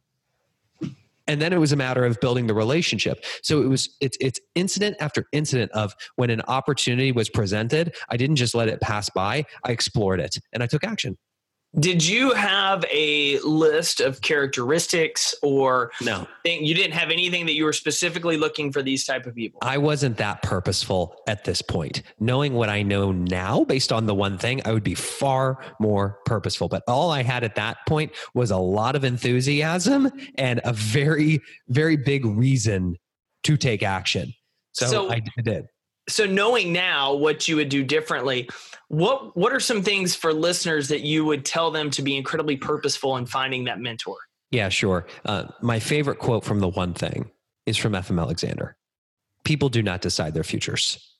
and 1.27 1.41
then 1.41 1.53
it 1.53 1.59
was 1.59 1.71
a 1.71 1.75
matter 1.75 2.05
of 2.05 2.19
building 2.19 2.47
the 2.47 2.53
relationship. 2.53 3.23
So 3.43 3.61
it 3.61 3.67
was 3.67 3.95
it's 4.01 4.17
it's 4.19 4.39
incident 4.55 4.97
after 4.99 5.25
incident 5.31 5.71
of 5.71 5.93
when 6.15 6.29
an 6.29 6.41
opportunity 6.47 7.11
was 7.11 7.29
presented 7.29 7.95
i 8.09 8.17
didn't 8.17 8.35
just 8.35 8.55
let 8.55 8.67
it 8.67 8.81
pass 8.81 9.09
by 9.09 9.43
i 9.63 9.71
explored 9.71 10.19
it 10.19 10.37
and 10.53 10.63
i 10.63 10.67
took 10.67 10.83
action 10.83 11.17
did 11.79 12.05
you 12.05 12.33
have 12.33 12.83
a 12.91 13.39
list 13.39 14.01
of 14.01 14.21
characteristics 14.21 15.35
or 15.43 15.91
no. 16.01 16.27
thing, 16.43 16.65
you 16.65 16.73
didn't 16.73 16.93
have 16.93 17.11
anything 17.11 17.45
that 17.45 17.53
you 17.53 17.65
were 17.65 17.73
specifically 17.73 18.37
looking 18.37 18.71
for 18.71 18.81
these 18.81 19.05
type 19.05 19.25
of 19.25 19.35
people? 19.35 19.59
I 19.61 19.77
wasn't 19.77 20.17
that 20.17 20.41
purposeful 20.41 21.15
at 21.27 21.43
this 21.43 21.61
point. 21.61 22.01
Knowing 22.19 22.53
what 22.53 22.69
i 22.69 22.81
know 22.81 23.11
now 23.11 23.63
based 23.63 23.91
on 23.91 24.05
the 24.05 24.15
one 24.15 24.37
thing 24.37 24.61
i 24.65 24.71
would 24.71 24.83
be 24.83 24.95
far 24.95 25.63
more 25.79 26.19
purposeful. 26.25 26.67
But 26.67 26.83
all 26.87 27.11
i 27.11 27.23
had 27.23 27.43
at 27.43 27.55
that 27.55 27.77
point 27.87 28.11
was 28.33 28.51
a 28.51 28.57
lot 28.57 28.95
of 28.95 29.03
enthusiasm 29.03 30.11
and 30.35 30.61
a 30.63 30.73
very 30.73 31.41
very 31.69 31.97
big 31.97 32.25
reason 32.25 32.95
to 33.43 33.57
take 33.57 33.83
action. 33.83 34.33
So, 34.73 34.87
so 34.87 35.09
i 35.09 35.21
did 35.43 35.67
so 36.09 36.25
knowing 36.25 36.71
now 36.71 37.13
what 37.13 37.47
you 37.47 37.55
would 37.55 37.69
do 37.69 37.83
differently 37.83 38.47
what 38.87 39.35
what 39.35 39.51
are 39.51 39.59
some 39.59 39.81
things 39.81 40.15
for 40.15 40.33
listeners 40.33 40.87
that 40.87 41.01
you 41.01 41.25
would 41.25 41.43
tell 41.43 41.71
them 41.71 41.89
to 41.91 42.01
be 42.01 42.15
incredibly 42.15 42.55
purposeful 42.55 43.17
in 43.17 43.25
finding 43.25 43.65
that 43.65 43.79
mentor? 43.79 44.17
Yeah 44.51 44.69
sure. 44.69 45.07
Uh, 45.25 45.45
my 45.61 45.79
favorite 45.79 46.19
quote 46.19 46.45
from 46.45 46.59
the 46.59 46.69
one 46.69 46.93
thing 46.93 47.29
is 47.65 47.77
from 47.77 47.93
fm 47.93 48.19
alexander. 48.19 48.77
People 49.43 49.69
do 49.69 49.83
not 49.83 50.01
decide 50.01 50.33
their 50.33 50.43
futures. 50.43 51.15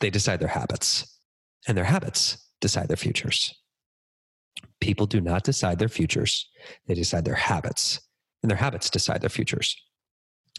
They 0.00 0.10
decide 0.10 0.40
their 0.40 0.48
habits 0.48 1.18
and 1.66 1.76
their 1.76 1.84
habits 1.84 2.38
decide 2.60 2.88
their 2.88 2.96
futures. 2.96 3.54
People 4.80 5.06
do 5.06 5.20
not 5.20 5.44
decide 5.44 5.78
their 5.78 5.88
futures. 5.88 6.48
They 6.86 6.94
decide 6.94 7.24
their 7.24 7.34
habits 7.34 8.00
and 8.42 8.50
their 8.50 8.56
habits 8.56 8.88
decide 8.88 9.20
their 9.20 9.30
futures. 9.30 9.76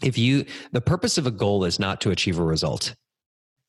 If 0.02 0.18
you 0.18 0.44
the 0.72 0.82
purpose 0.82 1.16
of 1.16 1.26
a 1.26 1.30
goal 1.30 1.64
is 1.64 1.78
not 1.78 2.02
to 2.02 2.10
achieve 2.10 2.38
a 2.38 2.44
result 2.44 2.94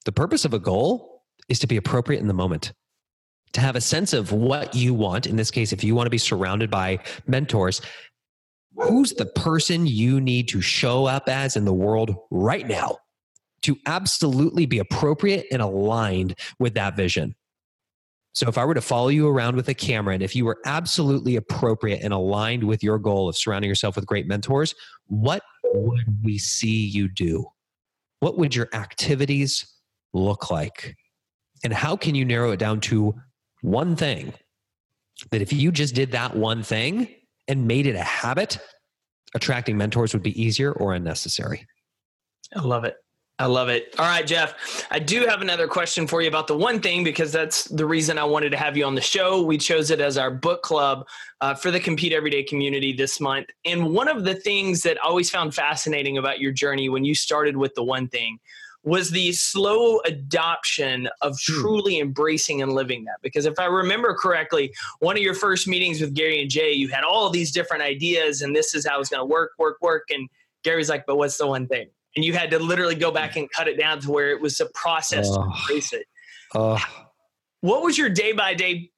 the 0.05 0.11
purpose 0.11 0.45
of 0.45 0.53
a 0.53 0.59
goal 0.59 1.23
is 1.49 1.59
to 1.59 1.67
be 1.67 1.77
appropriate 1.77 2.19
in 2.19 2.27
the 2.27 2.33
moment, 2.33 2.73
to 3.53 3.61
have 3.61 3.75
a 3.75 3.81
sense 3.81 4.13
of 4.13 4.31
what 4.31 4.75
you 4.75 4.93
want. 4.93 5.27
In 5.27 5.35
this 5.35 5.51
case, 5.51 5.71
if 5.71 5.83
you 5.83 5.95
want 5.95 6.07
to 6.07 6.11
be 6.11 6.17
surrounded 6.17 6.69
by 6.69 6.99
mentors, 7.27 7.81
who's 8.75 9.13
the 9.13 9.25
person 9.25 9.85
you 9.85 10.19
need 10.19 10.47
to 10.49 10.61
show 10.61 11.05
up 11.05 11.29
as 11.29 11.55
in 11.55 11.65
the 11.65 11.73
world 11.73 12.15
right 12.31 12.67
now 12.67 12.97
to 13.61 13.77
absolutely 13.85 14.65
be 14.65 14.79
appropriate 14.79 15.45
and 15.51 15.61
aligned 15.61 16.35
with 16.59 16.73
that 16.73 16.95
vision? 16.95 17.35
So, 18.35 18.47
if 18.47 18.57
I 18.57 18.65
were 18.65 18.73
to 18.73 18.81
follow 18.81 19.09
you 19.09 19.29
around 19.29 19.55
with 19.55 19.69
a 19.69 19.75
camera 19.75 20.15
and 20.15 20.23
if 20.23 20.35
you 20.35 20.43
were 20.43 20.57
absolutely 20.65 21.35
appropriate 21.35 22.01
and 22.01 22.11
aligned 22.11 22.63
with 22.63 22.81
your 22.81 22.97
goal 22.97 23.29
of 23.29 23.37
surrounding 23.37 23.69
yourself 23.69 23.95
with 23.95 24.07
great 24.07 24.27
mentors, 24.27 24.73
what 25.05 25.43
would 25.65 26.23
we 26.23 26.39
see 26.39 26.87
you 26.87 27.07
do? 27.07 27.45
What 28.21 28.39
would 28.39 28.55
your 28.55 28.69
activities 28.73 29.72
look 30.13 30.49
like? 30.52 30.95
And 31.63 31.73
how 31.73 31.95
can 31.95 32.15
you 32.15 32.26
narrow 32.26 32.52
it 32.52 32.58
down 32.58 32.80
to 32.82 33.15
one 33.62 33.95
thing 33.95 34.34
that 35.32 35.41
if 35.41 35.54
you 35.54 35.71
just 35.71 35.95
did 35.95 36.12
that 36.12 36.36
one 36.36 36.63
thing 36.63 37.08
and 37.47 37.67
made 37.67 37.88
it 37.88 37.95
a 37.95 38.04
habit, 38.04 38.60
attracting 39.36 39.78
mentors 39.78 40.13
would 40.13 40.23
be 40.23 40.41
easier 40.41 40.71
or 40.71 40.93
unnecessary? 40.93 41.65
I 42.56 42.62
love 42.62 42.84
it. 42.84 42.97
I 43.39 43.47
love 43.47 43.67
it. 43.67 43.95
All 43.97 44.06
right, 44.06 44.26
Geoff. 44.26 44.86
I 44.91 44.99
do 44.99 45.26
have 45.26 45.41
another 45.41 45.67
question 45.67 46.06
for 46.06 46.21
you 46.21 46.28
about 46.28 46.45
the 46.45 46.56
one 46.56 46.80
thing 46.80 47.04
because 47.04 47.32
that's 47.32 47.63
the 47.65 47.86
reason 47.86 48.19
I 48.19 48.23
wanted 48.23 48.52
to 48.52 48.58
have 48.58 48.78
you 48.78 48.86
on 48.86 48.93
the 48.93 49.02
show. 49.02 49.41
We 49.41 49.58
chose 49.58 49.89
it 49.89 49.99
as 49.99 50.19
our 50.19 50.30
book 50.30 50.62
club 50.62 51.08
uh, 51.41 51.56
for 51.56 51.71
the 51.71 51.80
Compete 51.80 52.13
Everyday 52.13 52.43
community 52.43 52.93
this 52.93 53.19
month. 53.19 53.47
And 53.65 53.91
one 53.91 54.08
of 54.08 54.23
the 54.23 54.36
things 54.36 54.84
that 54.84 55.04
I 55.04 55.08
always 55.08 55.32
found 55.32 55.56
fascinating 55.56 56.19
about 56.19 56.39
your 56.39 56.52
journey 56.52 56.89
when 56.89 57.04
you 57.04 57.15
started 57.15 57.58
with 57.58 57.73
the 57.73 57.84
one 57.84 58.08
thing 58.08 58.38
was 58.84 59.10
the 59.12 59.32
slow 59.32 60.00
adoption 60.00 61.08
of 61.22 61.38
hmm. 61.46 61.62
truly 61.62 62.00
embracing 62.00 62.62
and 62.62 62.74
living 62.74 63.06
that. 63.06 63.17
Because 63.22 63.46
if 63.46 63.58
I 63.60 63.65
remember 63.65 64.13
correctly, 64.13 64.74
one 65.00 65.15
of 65.15 65.24
your 65.24 65.34
first 65.34 65.67
meetings 65.67 66.02
with 66.02 66.13
Gary 66.13 66.41
and 66.41 66.50
Jay, 66.50 66.74
you 66.74 66.89
had 66.89 67.04
all 67.04 67.30
these 67.30 67.52
different 67.52 67.84
ideas, 67.84 68.41
and 68.41 68.56
this 68.56 68.74
is 68.74 68.86
how 68.86 69.00
it's 69.00 69.10
going 69.10 69.22
to 69.22 69.26
work, 69.26 69.52
work, 69.58 69.78
work. 69.82 70.04
And 70.10 70.30
Gary's 70.63 70.89
like, 70.89 71.06
but 71.06 71.17
what's 71.17 71.38
the 71.38 71.48
one 71.48 71.67
thing? 71.67 71.89
And 72.15 72.24
you 72.24 72.34
had 72.34 72.52
to 72.52 72.60
literally 72.60 72.96
go 72.96 73.12
back 73.12 73.38
and 73.38 73.50
cut 73.50 73.67
it 73.67 73.78
down 73.78 74.00
to 74.02 74.12
where 74.12 74.32
it 74.32 74.39
was 74.39 74.60
a 74.60 74.67
process 74.67 75.30
to 75.30 75.41
embrace 75.41 75.93
it. 75.93 76.06
What 77.62 77.82
was 77.82 77.98
your 77.98 78.10
day 78.10 78.34
by 78.34 78.54
day 78.54 78.91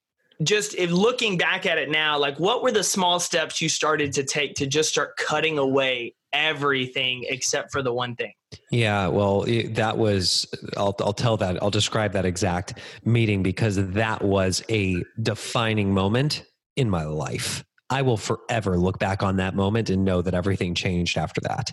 just 0.44 0.76
if 0.76 0.92
looking 0.92 1.38
back 1.38 1.66
at 1.66 1.78
it 1.78 1.90
now, 1.90 2.18
like 2.18 2.40
what 2.40 2.62
were 2.62 2.72
the 2.72 2.84
small 2.84 3.20
steps 3.20 3.62
you 3.62 3.70
started 3.70 4.12
to 4.14 4.24
take 4.24 4.56
to 4.56 4.68
just 4.68 4.90
start 4.90 5.16
cutting 5.18 5.58
away 5.58 6.14
everything 6.36 7.26
except 7.30 7.72
for 7.72 7.82
the 7.82 7.94
one 7.94 8.16
thing? 8.16 8.34
Yeah, 8.70 9.08
well, 9.08 9.42
that 9.70 9.98
was 9.98 10.46
I'll 10.78 10.96
I'll 11.00 11.14
tell 11.14 11.38
that 11.38 11.62
I'll 11.64 11.72
describe 11.72 12.14
that 12.14 12.26
exact 12.26 12.80
meeting 13.04 13.42
because 13.42 13.76
that 13.92 14.22
was 14.22 14.64
a 14.70 15.04
defining 15.22 15.94
moment 15.94 16.44
in 16.76 16.90
my 16.90 17.06
life. 17.06 17.64
I 17.90 18.02
will 18.02 18.18
forever 18.18 18.78
look 18.78 19.00
back 19.00 19.24
on 19.24 19.38
that 19.38 19.56
moment 19.56 19.90
and 19.90 20.04
know 20.04 20.22
that 20.22 20.34
everything 20.34 20.74
changed 20.76 21.18
after 21.18 21.42
that. 21.42 21.72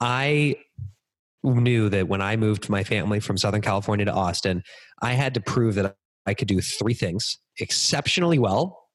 I 0.00 0.56
knew 1.42 1.88
that 1.88 2.08
when 2.08 2.22
I 2.22 2.36
moved 2.36 2.68
my 2.68 2.84
family 2.84 3.20
from 3.20 3.36
Southern 3.36 3.60
California 3.60 4.06
to 4.06 4.12
Austin, 4.12 4.62
I 5.02 5.12
had 5.12 5.34
to 5.34 5.40
prove 5.40 5.74
that 5.74 5.96
I 6.26 6.34
could 6.34 6.48
do 6.48 6.60
three 6.60 6.94
things 6.94 7.38
exceptionally 7.58 8.38
well 8.38 8.88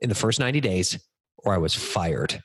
in 0.00 0.08
the 0.08 0.14
first 0.14 0.38
90 0.38 0.60
days, 0.60 0.98
or 1.38 1.54
I 1.54 1.58
was 1.58 1.74
fired. 1.74 2.42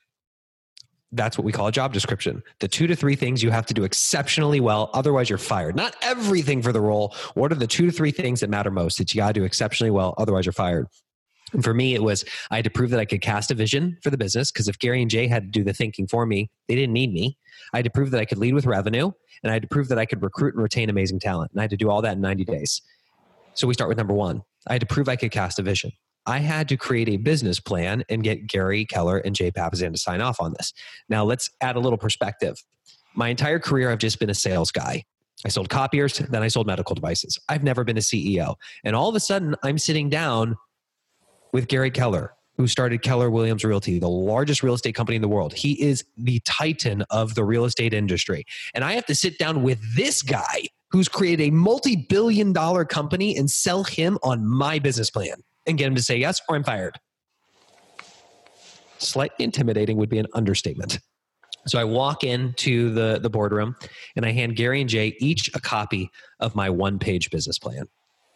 That's 1.13 1.38
what 1.38 1.43
we 1.43 1.52
call 1.52 1.67
a 1.67 1.71
job 1.71 1.93
description. 1.93 2.41
The 2.60 2.67
two 2.67 2.88
to 2.88 2.95
three 2.95 3.15
things 3.15 3.43
you 3.43 3.52
have 3.52 3.65
to 3.65 3.74
do 3.74 3.84
exceptionally 3.84 4.60
well, 4.60 4.89
otherwise, 4.93 5.30
you're 5.30 5.38
fired. 5.38 5.76
Not 5.76 5.95
everything 6.02 6.62
for 6.62 6.71
the 6.71 6.82
role. 6.82 7.13
What 7.34 7.52
are 7.52 7.56
the 7.56 7.67
two 7.67 7.86
to 7.86 7.91
three 7.91 8.12
things 8.12 8.39
that 8.39 8.50
matter 8.50 8.71
most 8.71 8.97
that 8.97 9.13
you 9.13 9.19
got 9.19 9.28
to 9.28 9.34
do 9.34 9.43
exceptionally 9.43 9.91
well, 9.91 10.13
otherwise, 10.17 10.45
you're 10.45 10.54
fired? 10.54 10.88
And 11.54 11.63
for 11.63 11.74
me, 11.74 11.95
it 11.95 12.04
was 12.04 12.24
I 12.50 12.58
had 12.58 12.63
to 12.63 12.69
prove 12.69 12.91
that 12.91 13.00
I 13.00 13.06
could 13.06 13.21
cast 13.21 13.52
a 13.52 13.56
vision 13.56 13.97
for 14.04 14.10
the 14.10 14.17
business 14.17 14.52
because 14.52 14.67
if 14.67 14.80
Gary 14.80 15.02
and 15.02 15.12
Jay 15.12 15.28
had 15.28 15.43
to 15.43 15.50
do 15.50 15.63
the 15.63 15.74
thinking 15.74 16.08
for 16.08 16.26
me, 16.26 16.50
they 16.67 16.76
didn't 16.76 16.93
need 16.93 17.13
me. 17.13 17.38
I 17.74 17.78
had 17.78 17.86
to 17.86 17.91
prove 17.91 18.12
that 18.12 18.21
I 18.21 18.26
could 18.26 18.38
lead 18.38 18.54
with 18.54 18.65
revenue 18.65 19.12
and 19.43 19.52
I 19.52 19.54
had 19.54 19.62
to 19.63 19.67
prove 19.67 19.89
that 19.89 20.00
I 20.00 20.06
could 20.06 20.21
recruit 20.21 20.54
and 20.54 20.63
retain 20.63 20.89
amazing 20.89 21.19
talent. 21.19 21.52
And 21.52 21.60
I 21.60 21.63
had 21.63 21.71
to 21.71 21.78
do 21.78 21.89
all 21.89 22.02
that 22.02 22.13
in 22.13 22.21
90 22.21 22.45
days. 22.45 22.82
So 23.54 23.67
we 23.67 23.74
start 23.74 23.89
with 23.89 23.97
number 23.97 24.13
one. 24.13 24.43
I 24.67 24.74
had 24.74 24.82
to 24.82 24.88
prove 24.88 25.10
I 25.10 25.15
could 25.15 25.32
cast 25.32 25.60
a 25.60 25.62
vision. 25.62 25.91
I 26.25 26.39
had 26.39 26.69
to 26.69 26.77
create 26.77 27.10
a 27.10 27.17
business 27.17 27.60
plan 27.60 28.03
and 28.10 28.23
get 28.23 28.47
Gary 28.47 28.86
Keller 28.86 29.17
and 29.17 29.36
Jay 29.36 29.51
Papasan 29.51 29.91
to 29.93 29.97
sign 29.97 30.21
off 30.21 30.39
on 30.39 30.53
this. 30.57 30.73
Now 31.10 31.23
let's 31.23 31.49
add 31.62 31.75
a 31.75 31.79
little 31.79 31.97
perspective. 31.97 32.57
My 33.15 33.29
entire 33.29 33.60
career, 33.60 33.91
I've 33.91 33.97
just 33.97 34.19
been 34.19 34.29
a 34.29 34.36
sales 34.36 34.71
guy. 34.71 35.03
I 35.45 35.49
sold 35.49 35.69
copiers, 35.69 36.19
then 36.19 36.43
I 36.43 36.47
sold 36.47 36.67
medical 36.67 36.93
devices. 36.93 37.39
I've 37.49 37.63
never 37.63 37.84
been 37.84 37.97
a 37.97 38.01
CEO. 38.01 38.55
And 38.84 38.95
all 38.95 39.10
of 39.10 39.15
a 39.15 39.19
sudden, 39.19 39.55
I'm 39.63 39.79
sitting 39.79 40.10
down 40.10 40.55
with 41.51 41.67
Gary 41.67 41.89
Keller, 41.89 42.34
who 42.57 42.67
started 42.67 43.01
Keller 43.01 43.31
Williams 43.31 43.65
Realty, 43.65 43.97
the 43.97 44.07
largest 44.07 44.62
real 44.62 44.75
estate 44.75 44.93
company 44.93 45.15
in 45.15 45.21
the 45.21 45.27
world. 45.27 45.53
He 45.53 45.81
is 45.81 46.05
the 46.15 46.39
titan 46.41 47.03
of 47.10 47.34
the 47.34 47.43
real 47.43 47.65
estate 47.65 47.93
industry. 47.93 48.45
And 48.75 48.84
I 48.84 48.93
have 48.93 49.05
to 49.07 49.15
sit 49.15 49.39
down 49.39 49.63
with 49.63 49.79
this 49.95 50.21
guy 50.21 50.67
who's 50.91 51.07
created 51.07 51.47
a 51.47 51.51
multi 51.51 51.95
billion 51.95 52.53
dollar 52.53 52.86
company 52.86 53.36
and 53.36 53.49
sell 53.49 53.84
him 53.84 54.19
on 54.21 54.45
my 54.45 54.77
business 54.77 55.10
plan 55.10 55.41
and 55.67 55.78
get 55.78 55.88
him 55.88 55.95
to 55.95 56.04
say 56.04 56.17
yes 56.17 56.41
or 56.47 56.56
I'm 56.56 56.63
fired. 56.63 56.97
Slightly 58.97 59.45
intimidating 59.45 59.97
would 59.97 60.10
be 60.10 60.19
an 60.19 60.28
understatement. 60.34 61.00
So 61.67 61.80
I 61.80 61.84
walk 61.84 62.24
into 62.24 62.91
the, 62.93 63.19
the 63.21 63.30
boardroom 63.30 63.76
and 64.15 64.26
I 64.26 64.32
hand 64.32 64.56
Gary 64.56 64.82
and 64.82 64.89
Jay 64.89 65.15
each 65.19 65.50
a 65.54 65.60
copy 65.60 66.10
of 66.39 66.56
my 66.56 66.69
one 66.69 66.97
page 66.97 67.30
business 67.30 67.60
plan 67.60 67.88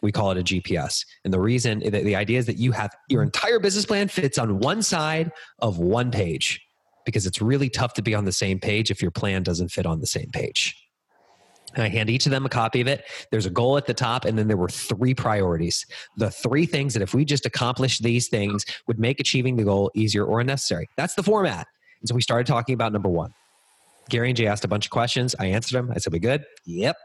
we 0.02 0.12
call 0.12 0.30
it 0.30 0.38
a 0.38 0.42
GPS. 0.42 1.04
And 1.24 1.32
the 1.32 1.40
reason, 1.40 1.80
the, 1.80 1.90
the 1.90 2.16
idea 2.16 2.38
is 2.38 2.46
that 2.46 2.58
you 2.58 2.72
have 2.72 2.94
your 3.08 3.22
entire 3.22 3.58
business 3.58 3.86
plan 3.86 4.08
fits 4.08 4.38
on 4.38 4.58
one 4.60 4.82
side 4.82 5.32
of 5.58 5.78
one 5.78 6.10
page 6.10 6.60
because 7.04 7.26
it's 7.26 7.40
really 7.40 7.68
tough 7.68 7.94
to 7.94 8.02
be 8.02 8.14
on 8.14 8.24
the 8.24 8.32
same 8.32 8.58
page 8.58 8.90
if 8.90 9.00
your 9.00 9.10
plan 9.10 9.42
doesn't 9.42 9.68
fit 9.68 9.86
on 9.86 10.00
the 10.00 10.06
same 10.06 10.30
page. 10.32 10.76
And 11.74 11.82
I 11.82 11.88
hand 11.88 12.08
each 12.08 12.26
of 12.26 12.30
them 12.30 12.46
a 12.46 12.48
copy 12.48 12.80
of 12.80 12.86
it. 12.86 13.04
There's 13.30 13.46
a 13.46 13.50
goal 13.50 13.76
at 13.76 13.86
the 13.86 13.94
top, 13.94 14.24
and 14.24 14.38
then 14.38 14.48
there 14.48 14.56
were 14.56 14.68
three 14.68 15.14
priorities. 15.14 15.84
The 16.16 16.30
three 16.30 16.64
things 16.64 16.94
that 16.94 17.02
if 17.02 17.12
we 17.12 17.24
just 17.24 17.44
accomplish 17.44 17.98
these 17.98 18.28
things 18.28 18.64
would 18.86 18.98
make 18.98 19.20
achieving 19.20 19.56
the 19.56 19.64
goal 19.64 19.90
easier 19.94 20.24
or 20.24 20.40
unnecessary. 20.40 20.88
That's 20.96 21.14
the 21.14 21.22
format. 21.22 21.66
And 22.00 22.08
so 22.08 22.14
we 22.14 22.22
started 22.22 22.46
talking 22.46 22.74
about 22.74 22.92
number 22.92 23.08
one. 23.08 23.32
Gary 24.08 24.28
and 24.28 24.36
Jay 24.36 24.46
asked 24.46 24.64
a 24.64 24.68
bunch 24.68 24.86
of 24.86 24.90
questions. 24.90 25.34
I 25.38 25.46
answered 25.46 25.76
them. 25.76 25.90
I 25.94 25.98
said, 25.98 26.12
We 26.12 26.18
good? 26.18 26.44
Yep. 26.64 26.96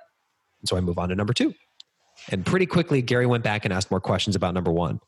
And 0.61 0.69
so 0.69 0.77
I 0.77 0.81
move 0.81 0.99
on 0.99 1.09
to 1.09 1.15
number 1.15 1.33
two. 1.33 1.53
And 2.29 2.45
pretty 2.45 2.67
quickly, 2.67 3.01
Gary 3.01 3.25
went 3.25 3.43
back 3.43 3.65
and 3.65 3.73
asked 3.73 3.89
more 3.89 4.01
questions 4.01 4.35
about 4.35 4.53
number 4.53 4.71
one. 4.71 4.99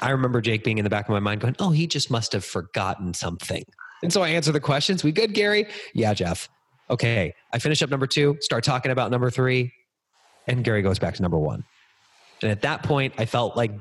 I 0.00 0.10
remember 0.10 0.42
Jake 0.42 0.62
being 0.62 0.76
in 0.76 0.84
the 0.84 0.90
back 0.90 1.06
of 1.06 1.12
my 1.12 1.20
mind 1.20 1.40
going, 1.40 1.56
Oh, 1.58 1.70
he 1.70 1.86
just 1.86 2.10
must 2.10 2.32
have 2.32 2.44
forgotten 2.44 3.14
something. 3.14 3.64
And 4.02 4.12
so 4.12 4.22
I 4.22 4.28
answer 4.28 4.52
the 4.52 4.60
questions. 4.60 5.02
We 5.02 5.12
good, 5.12 5.32
Gary? 5.32 5.66
Yeah, 5.94 6.12
Geoff. 6.12 6.50
Okay. 6.90 7.34
I 7.52 7.58
finish 7.58 7.82
up 7.82 7.90
number 7.90 8.06
two, 8.06 8.36
start 8.40 8.64
talking 8.64 8.92
about 8.92 9.10
number 9.10 9.30
three, 9.30 9.72
and 10.46 10.62
Gary 10.62 10.82
goes 10.82 10.98
back 10.98 11.14
to 11.14 11.22
number 11.22 11.38
one. 11.38 11.64
And 12.42 12.50
at 12.50 12.62
that 12.62 12.82
point, 12.82 13.14
I 13.18 13.24
felt 13.24 13.56
like 13.56 13.72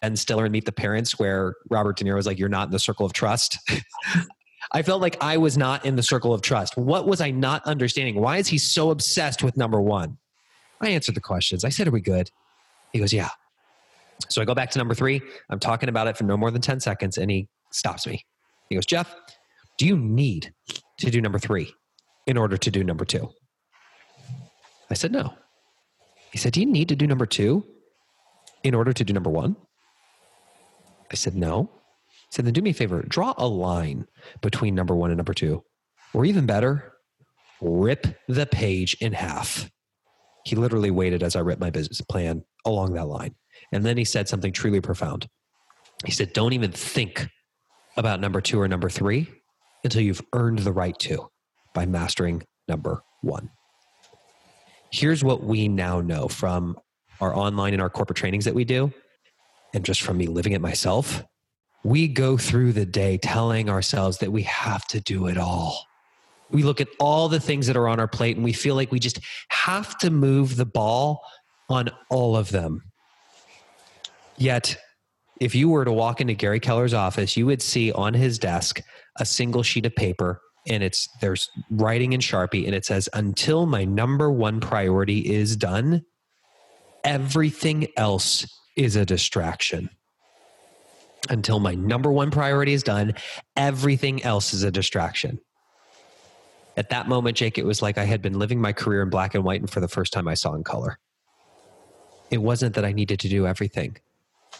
Ben 0.00 0.16
Stiller 0.16 0.44
and 0.44 0.52
Meet 0.52 0.64
the 0.64 0.72
Parents, 0.72 1.18
where 1.18 1.54
Robert 1.70 1.96
De 1.96 2.04
Niro 2.04 2.16
was 2.16 2.26
like, 2.26 2.38
You're 2.38 2.48
not 2.48 2.68
in 2.68 2.72
the 2.72 2.78
circle 2.78 3.04
of 3.04 3.12
trust. 3.12 3.58
I 4.72 4.82
felt 4.82 5.02
like 5.02 5.16
I 5.22 5.36
was 5.36 5.58
not 5.58 5.84
in 5.84 5.96
the 5.96 6.02
circle 6.02 6.32
of 6.32 6.40
trust. 6.40 6.76
What 6.76 7.06
was 7.06 7.20
I 7.20 7.30
not 7.30 7.64
understanding? 7.66 8.20
Why 8.20 8.38
is 8.38 8.48
he 8.48 8.58
so 8.58 8.90
obsessed 8.90 9.42
with 9.42 9.56
number 9.56 9.80
one? 9.80 10.16
I 10.80 10.90
answered 10.90 11.14
the 11.14 11.20
questions. 11.20 11.64
I 11.64 11.68
said, 11.68 11.88
Are 11.88 11.90
we 11.90 12.00
good? 12.00 12.30
He 12.92 12.98
goes, 12.98 13.12
Yeah. 13.12 13.30
So 14.28 14.40
I 14.40 14.44
go 14.44 14.54
back 14.54 14.70
to 14.70 14.78
number 14.78 14.94
three. 14.94 15.20
I'm 15.50 15.58
talking 15.58 15.88
about 15.88 16.06
it 16.06 16.16
for 16.16 16.24
no 16.24 16.36
more 16.36 16.50
than 16.50 16.62
10 16.62 16.80
seconds, 16.80 17.18
and 17.18 17.30
he 17.30 17.48
stops 17.72 18.06
me. 18.06 18.24
He 18.68 18.76
goes, 18.76 18.86
Geoff, 18.86 19.14
do 19.76 19.86
you 19.86 19.96
need 19.96 20.52
to 20.98 21.10
do 21.10 21.20
number 21.20 21.38
three 21.38 21.74
in 22.26 22.36
order 22.36 22.56
to 22.56 22.70
do 22.70 22.84
number 22.84 23.04
two? 23.04 23.30
I 24.90 24.94
said, 24.94 25.12
No. 25.12 25.34
He 26.30 26.38
said, 26.38 26.52
Do 26.52 26.60
you 26.60 26.66
need 26.66 26.88
to 26.88 26.96
do 26.96 27.06
number 27.06 27.26
two 27.26 27.64
in 28.62 28.74
order 28.74 28.92
to 28.92 29.04
do 29.04 29.12
number 29.12 29.30
one? 29.30 29.56
I 31.10 31.14
said, 31.14 31.34
No. 31.34 31.70
He 32.08 32.36
said, 32.36 32.44
Then 32.46 32.54
do 32.54 32.62
me 32.62 32.70
a 32.70 32.74
favor, 32.74 33.02
draw 33.02 33.34
a 33.36 33.46
line 33.46 34.06
between 34.40 34.74
number 34.74 34.94
one 34.94 35.10
and 35.10 35.18
number 35.18 35.34
two. 35.34 35.62
Or 36.12 36.24
even 36.24 36.46
better, 36.46 36.92
rip 37.60 38.06
the 38.28 38.46
page 38.46 38.96
in 39.00 39.12
half. 39.12 39.70
He 40.44 40.56
literally 40.56 40.90
waited 40.90 41.22
as 41.22 41.36
I 41.36 41.40
ripped 41.40 41.60
my 41.60 41.70
business 41.70 42.00
plan 42.02 42.44
along 42.64 42.92
that 42.94 43.06
line. 43.06 43.34
And 43.72 43.84
then 43.84 43.96
he 43.96 44.04
said 44.04 44.28
something 44.28 44.52
truly 44.52 44.80
profound. 44.80 45.28
He 46.04 46.12
said, 46.12 46.32
Don't 46.32 46.52
even 46.52 46.72
think 46.72 47.28
about 47.96 48.20
number 48.20 48.40
two 48.40 48.60
or 48.60 48.68
number 48.68 48.90
three 48.90 49.28
until 49.82 50.02
you've 50.02 50.22
earned 50.32 50.60
the 50.60 50.72
right 50.72 50.98
to 51.00 51.28
by 51.74 51.86
mastering 51.86 52.42
number 52.68 53.02
one. 53.22 53.50
Here's 54.90 55.24
what 55.24 55.42
we 55.42 55.68
now 55.68 56.00
know 56.00 56.28
from 56.28 56.78
our 57.20 57.36
online 57.36 57.72
and 57.72 57.82
our 57.82 57.90
corporate 57.90 58.16
trainings 58.16 58.44
that 58.44 58.54
we 58.54 58.64
do, 58.64 58.92
and 59.74 59.84
just 59.84 60.02
from 60.02 60.16
me 60.16 60.26
living 60.26 60.52
it 60.52 60.60
myself. 60.60 61.24
We 61.82 62.08
go 62.08 62.38
through 62.38 62.72
the 62.72 62.86
day 62.86 63.18
telling 63.18 63.68
ourselves 63.68 64.18
that 64.18 64.32
we 64.32 64.42
have 64.42 64.86
to 64.86 65.00
do 65.00 65.26
it 65.26 65.36
all 65.36 65.84
we 66.54 66.62
look 66.62 66.80
at 66.80 66.88
all 67.00 67.28
the 67.28 67.40
things 67.40 67.66
that 67.66 67.76
are 67.76 67.88
on 67.88 67.98
our 67.98 68.08
plate 68.08 68.36
and 68.36 68.44
we 68.44 68.52
feel 68.52 68.76
like 68.76 68.92
we 68.92 69.00
just 69.00 69.18
have 69.48 69.98
to 69.98 70.10
move 70.10 70.56
the 70.56 70.64
ball 70.64 71.20
on 71.68 71.90
all 72.10 72.36
of 72.36 72.50
them. 72.50 72.82
Yet, 74.36 74.76
if 75.40 75.54
you 75.54 75.68
were 75.68 75.84
to 75.84 75.92
walk 75.92 76.20
into 76.20 76.34
Gary 76.34 76.60
Keller's 76.60 76.94
office, 76.94 77.36
you 77.36 77.46
would 77.46 77.60
see 77.60 77.90
on 77.92 78.14
his 78.14 78.38
desk 78.38 78.80
a 79.18 79.26
single 79.26 79.62
sheet 79.62 79.86
of 79.86 79.94
paper 79.96 80.40
and 80.66 80.82
it's 80.82 81.08
there's 81.20 81.50
writing 81.70 82.12
in 82.12 82.20
Sharpie 82.20 82.66
and 82.66 82.74
it 82.74 82.84
says 82.84 83.08
until 83.12 83.66
my 83.66 83.84
number 83.84 84.30
one 84.30 84.60
priority 84.60 85.20
is 85.20 85.56
done, 85.56 86.04
everything 87.04 87.88
else 87.96 88.46
is 88.76 88.96
a 88.96 89.04
distraction. 89.04 89.90
Until 91.30 91.58
my 91.58 91.74
number 91.74 92.12
one 92.12 92.30
priority 92.30 92.72
is 92.72 92.82
done, 92.82 93.14
everything 93.56 94.22
else 94.22 94.52
is 94.52 94.62
a 94.62 94.70
distraction. 94.70 95.40
At 96.76 96.90
that 96.90 97.08
moment, 97.08 97.36
Jake, 97.36 97.56
it 97.56 97.64
was 97.64 97.80
like 97.80 97.98
I 97.98 98.04
had 98.04 98.20
been 98.20 98.38
living 98.38 98.60
my 98.60 98.72
career 98.72 99.02
in 99.02 99.10
black 99.10 99.34
and 99.34 99.44
white, 99.44 99.60
and 99.60 99.70
for 99.70 99.80
the 99.80 99.88
first 99.88 100.12
time, 100.12 100.26
I 100.26 100.34
saw 100.34 100.54
in 100.54 100.64
color. 100.64 100.98
It 102.30 102.38
wasn't 102.38 102.74
that 102.74 102.84
I 102.84 102.92
needed 102.92 103.20
to 103.20 103.28
do 103.28 103.46
everything. 103.46 103.96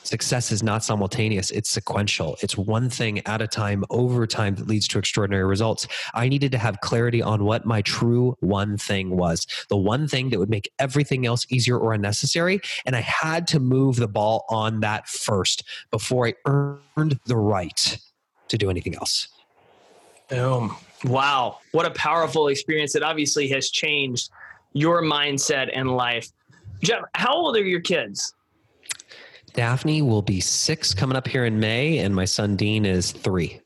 Success 0.04 0.52
is 0.52 0.62
not 0.62 0.84
simultaneous, 0.84 1.50
it's 1.50 1.70
sequential. 1.70 2.36
It's 2.42 2.56
one 2.56 2.90
thing 2.90 3.26
at 3.26 3.40
a 3.40 3.46
time 3.46 3.84
over 3.90 4.26
time 4.26 4.54
that 4.56 4.66
leads 4.66 4.86
to 4.88 4.98
extraordinary 4.98 5.44
results. 5.44 5.88
I 6.12 6.28
needed 6.28 6.52
to 6.52 6.58
have 6.58 6.80
clarity 6.80 7.22
on 7.22 7.44
what 7.44 7.64
my 7.64 7.82
true 7.82 8.36
one 8.40 8.76
thing 8.76 9.16
was 9.16 9.46
the 9.68 9.76
one 9.76 10.06
thing 10.06 10.30
that 10.30 10.38
would 10.38 10.50
make 10.50 10.70
everything 10.78 11.26
else 11.26 11.46
easier 11.50 11.78
or 11.78 11.94
unnecessary. 11.94 12.60
And 12.84 12.94
I 12.94 13.00
had 13.00 13.46
to 13.48 13.60
move 13.60 13.96
the 13.96 14.08
ball 14.08 14.44
on 14.48 14.80
that 14.80 15.08
first 15.08 15.64
before 15.90 16.28
I 16.28 16.34
earned 16.46 17.18
the 17.26 17.36
right 17.36 17.98
to 18.48 18.58
do 18.58 18.70
anything 18.70 18.94
else. 18.94 19.28
Boom. 20.28 20.76
Wow. 21.04 21.58
What 21.72 21.86
a 21.86 21.90
powerful 21.90 22.48
experience. 22.48 22.94
It 22.94 23.02
obviously 23.02 23.48
has 23.48 23.70
changed 23.70 24.30
your 24.72 25.02
mindset 25.02 25.70
and 25.72 25.96
life. 25.96 26.30
Geoff, 26.82 27.04
how 27.14 27.34
old 27.34 27.56
are 27.56 27.64
your 27.64 27.80
kids? 27.80 28.34
Daphne 29.54 30.02
will 30.02 30.22
be 30.22 30.40
six 30.40 30.92
coming 30.92 31.16
up 31.16 31.26
here 31.26 31.44
in 31.44 31.58
May, 31.58 31.98
and 31.98 32.14
my 32.14 32.24
son 32.24 32.56
Dean 32.56 32.84
is 32.84 33.12
three. 33.12 33.60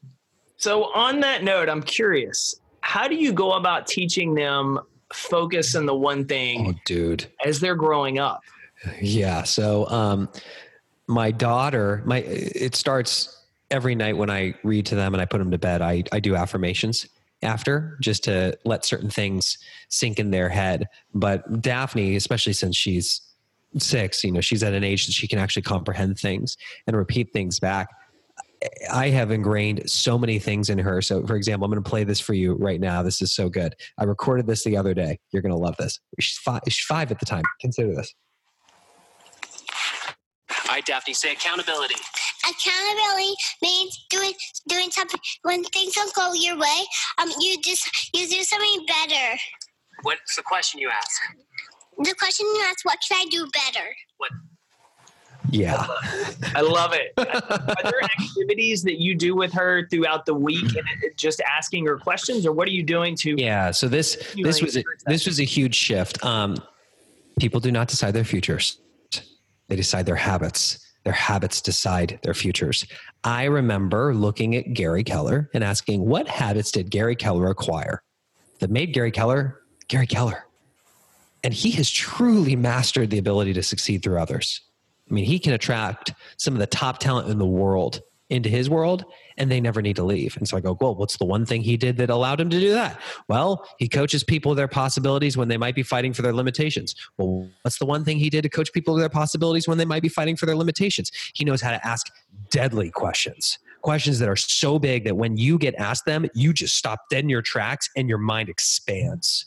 So, 0.57 0.92
on 0.94 1.20
that 1.20 1.42
note, 1.42 1.68
I'm 1.68 1.83
curious 1.83 2.61
how 2.81 3.09
do 3.09 3.16
you 3.16 3.33
go 3.33 3.53
about 3.53 3.87
teaching 3.87 4.35
them 4.35 4.79
focus 5.12 5.74
on 5.74 5.85
the 5.85 5.94
one 5.94 6.24
thing 6.24 6.74
oh, 6.74 6.81
dude 6.85 7.27
as 7.44 7.61
they're 7.61 7.74
growing 7.74 8.18
up 8.18 8.40
yeah 9.01 9.42
so 9.42 9.87
um 9.88 10.29
my 11.07 11.31
daughter 11.31 12.03
my 12.07 12.18
it 12.18 12.74
starts 12.74 13.44
every 13.70 13.94
night 13.94 14.16
when 14.16 14.31
i 14.31 14.55
read 14.64 14.87
to 14.87 14.94
them 14.94 15.14
and 15.14 15.20
i 15.20 15.24
put 15.24 15.38
them 15.38 15.51
to 15.51 15.59
bed 15.59 15.83
i 15.83 16.03
i 16.12 16.20
do 16.20 16.37
affirmations 16.37 17.07
after 17.42 17.96
just 18.01 18.24
to 18.24 18.59
let 18.64 18.85
certain 18.85 19.11
things 19.11 19.59
sink 19.88 20.18
in 20.18 20.31
their 20.31 20.48
head. 20.48 20.88
But 21.14 21.61
Daphne, 21.61 22.16
especially 22.16 22.53
since 22.53 22.77
she's 22.77 23.20
six, 23.76 24.24
you 24.24 24.33
know, 24.33 24.40
she's 24.40 24.62
at 24.62 24.72
an 24.72 24.85
age 24.85 25.07
that 25.07 25.12
she 25.12 25.28
can 25.28 25.38
actually 25.38 25.62
comprehend 25.62 26.18
things 26.18 26.57
and 26.87 26.96
repeat 26.96 27.33
things 27.33 27.61
back. 27.61 27.88
I 28.90 29.11
have 29.11 29.31
ingrained 29.31 29.88
so 29.88 30.18
many 30.18 30.38
things 30.38 30.68
in 30.68 30.78
her. 30.78 31.00
So, 31.00 31.24
for 31.26 31.37
example, 31.37 31.64
I'm 31.64 31.70
going 31.70 31.83
to 31.83 31.88
play 31.88 32.04
this 32.04 32.18
for 32.18 32.35
you 32.35 32.54
right 32.54 32.81
now. 32.81 33.02
This 33.02 33.22
is 33.22 33.33
so 33.33 33.48
good. 33.48 33.74
I 33.98 34.04
recorded 34.04 34.46
this 34.46 34.64
the 34.64 34.76
other 34.76 34.94
day. 34.94 35.18
You're 35.31 35.42
going 35.42 35.54
to 35.54 35.59
love 35.59 35.76
this. 35.76 36.00
She's 36.18 36.38
five, 36.38 36.62
she's 36.66 36.85
five 36.85 37.12
at 37.12 37.20
the 37.20 37.26
time. 37.26 37.44
Consider 37.61 37.94
this. 37.94 38.12
All 40.68 40.74
right, 40.74 40.85
Daphne, 40.85 41.14
say 41.14 41.33
accountability. 41.33 41.94
accountability 42.44 43.35
means 43.62 44.07
doing 44.11 44.33
doing 44.68 44.90
something 44.90 45.20
when 45.42 45.64
things 45.64 45.94
don't 45.94 46.12
go 46.14 46.33
your 46.35 46.59
way. 46.59 46.87
Um, 47.18 47.31
you 47.40 47.59
just 47.62 48.11
you 48.12 48.28
do 48.28 48.42
something 48.42 48.87
better. 48.87 49.38
What's 50.02 50.37
the 50.37 50.42
question 50.42 50.81
you 50.81 50.90
ask? 50.90 51.22
The 51.99 52.15
question 52.19 52.47
you 52.47 52.65
ask, 52.69 52.85
what 52.85 52.99
can 53.07 53.19
I 53.21 53.27
do 53.29 53.49
better? 53.53 53.87
What? 54.19 54.31
Yeah. 55.51 55.87
I 56.55 56.61
love 56.61 56.93
it. 56.93 57.13
Are 57.19 57.91
there 57.91 58.03
activities 58.03 58.83
that 58.85 59.01
you 59.01 59.15
do 59.15 59.35
with 59.35 59.53
her 59.53 59.87
throughout 59.89 60.27
the 60.27 60.35
week 60.35 60.77
and 60.77 60.87
just 61.17 61.41
asking 61.41 61.87
her 61.87 61.97
questions 61.97 62.47
or 62.47 62.53
what 62.53 62.69
are 62.69 62.73
you 62.73 62.83
doing 62.83 63.17
to 63.17 63.35
Yeah. 63.41 63.71
So 63.71 63.89
this 63.89 64.17
this 64.37 64.63
was 64.63 64.77
a, 64.77 64.85
this 65.07 65.27
was 65.27 65.41
a 65.41 65.45
huge 65.45 65.75
shift. 65.75 66.25
Um, 66.25 66.57
people 67.41 67.61
do 67.61 67.73
not 67.73 67.89
decide 67.89 68.13
their 68.13 68.25
futures; 68.25 68.79
they 69.69 69.77
decide 69.77 70.07
their 70.07 70.17
habits. 70.17 70.85
Their 71.05 71.13
habits 71.15 71.63
decide 71.63 72.19
their 72.23 72.35
futures. 72.35 72.85
I 73.25 73.45
remember 73.45 74.15
looking 74.15 74.57
at 74.57 74.75
Gary 74.75 75.05
Keller 75.05 75.49
and 75.55 75.65
asking, 75.65 76.05
"What 76.05 76.29
habits 76.29 76.71
did 76.71 76.91
Gary 76.91 77.17
Keller 77.17 77.49
acquire 77.49 78.03
that 78.61 78.71
made 78.71 78.93
Gary 78.93 79.11
Keller 79.11 79.61
Gary 79.89 80.07
Keller?" 80.07 80.48
And 81.44 81.55
he 81.55 81.70
has 81.72 81.90
truly 81.90 82.57
mastered 82.57 83.11
the 83.11 83.18
ability 83.18 83.53
to 83.55 83.62
succeed 83.62 84.03
through 84.03 84.20
others. 84.20 84.61
I 85.11 85.14
mean, 85.14 85.24
he 85.24 85.38
can 85.38 85.53
attract 85.53 86.12
some 86.37 86.55
of 86.55 86.61
the 86.61 86.66
top 86.66 86.98
talent 86.98 87.29
in 87.29 87.38
the 87.38 87.46
world 87.46 88.03
into 88.31 88.48
his 88.48 88.68
world 88.68 89.05
and 89.38 89.51
they 89.51 89.61
never 89.61 89.81
need 89.81 89.96
to 89.96 90.05
leave. 90.05 90.37
And 90.37 90.46
so 90.46 90.57
I 90.57 90.61
go, 90.61 90.77
well, 90.81 90.94
what's 90.94 91.16
the 91.16 91.24
one 91.24 91.46
thing 91.46 91.62
he 91.62 91.77
did 91.77 91.96
that 91.96 92.11
allowed 92.11 92.40
him 92.40 92.51
to 92.51 92.61
do 92.61 92.72
that? 92.72 93.01
Well, 93.29 93.66
he 93.79 93.88
coaches 93.88 94.22
people 94.22 94.55
their 94.55 94.68
possibilities 94.68 95.37
when 95.37 95.48
they 95.48 95.57
might 95.57 95.74
be 95.74 95.83
fighting 95.83 96.12
for 96.12 96.22
their 96.22 96.35
limitations. 96.35 96.94
Well, 97.16 97.48
what's 97.62 97.79
the 97.79 97.87
one 97.87 98.05
thing 98.05 98.18
he 98.18 98.29
did 98.29 98.42
to 98.42 98.48
coach 98.48 98.72
people 98.72 98.94
their 98.96 99.09
possibilities 99.09 99.66
when 99.66 99.79
they 99.79 99.85
might 99.87 100.03
be 100.03 100.09
fighting 100.09 100.37
for 100.37 100.44
their 100.44 100.57
limitations? 100.57 101.11
He 101.35 101.44
knows 101.44 101.62
how 101.62 101.70
to 101.70 101.87
ask 101.87 102.07
deadly 102.51 102.90
questions. 102.90 103.59
Questions 103.81 104.18
that 104.18 104.29
are 104.29 104.37
so 104.37 104.79
big 104.79 105.05
that 105.05 105.16
when 105.16 105.37
you 105.37 105.57
get 105.57 105.74
asked 105.77 106.05
them, 106.05 106.27
you 106.35 106.53
just 106.53 106.77
stop 106.77 107.09
dead 107.09 107.24
in 107.24 107.31
your 107.31 107.42
tracks 107.42 107.88
and 107.96 108.09
your 108.09 108.18
mind 108.18 108.48
expands 108.48 109.46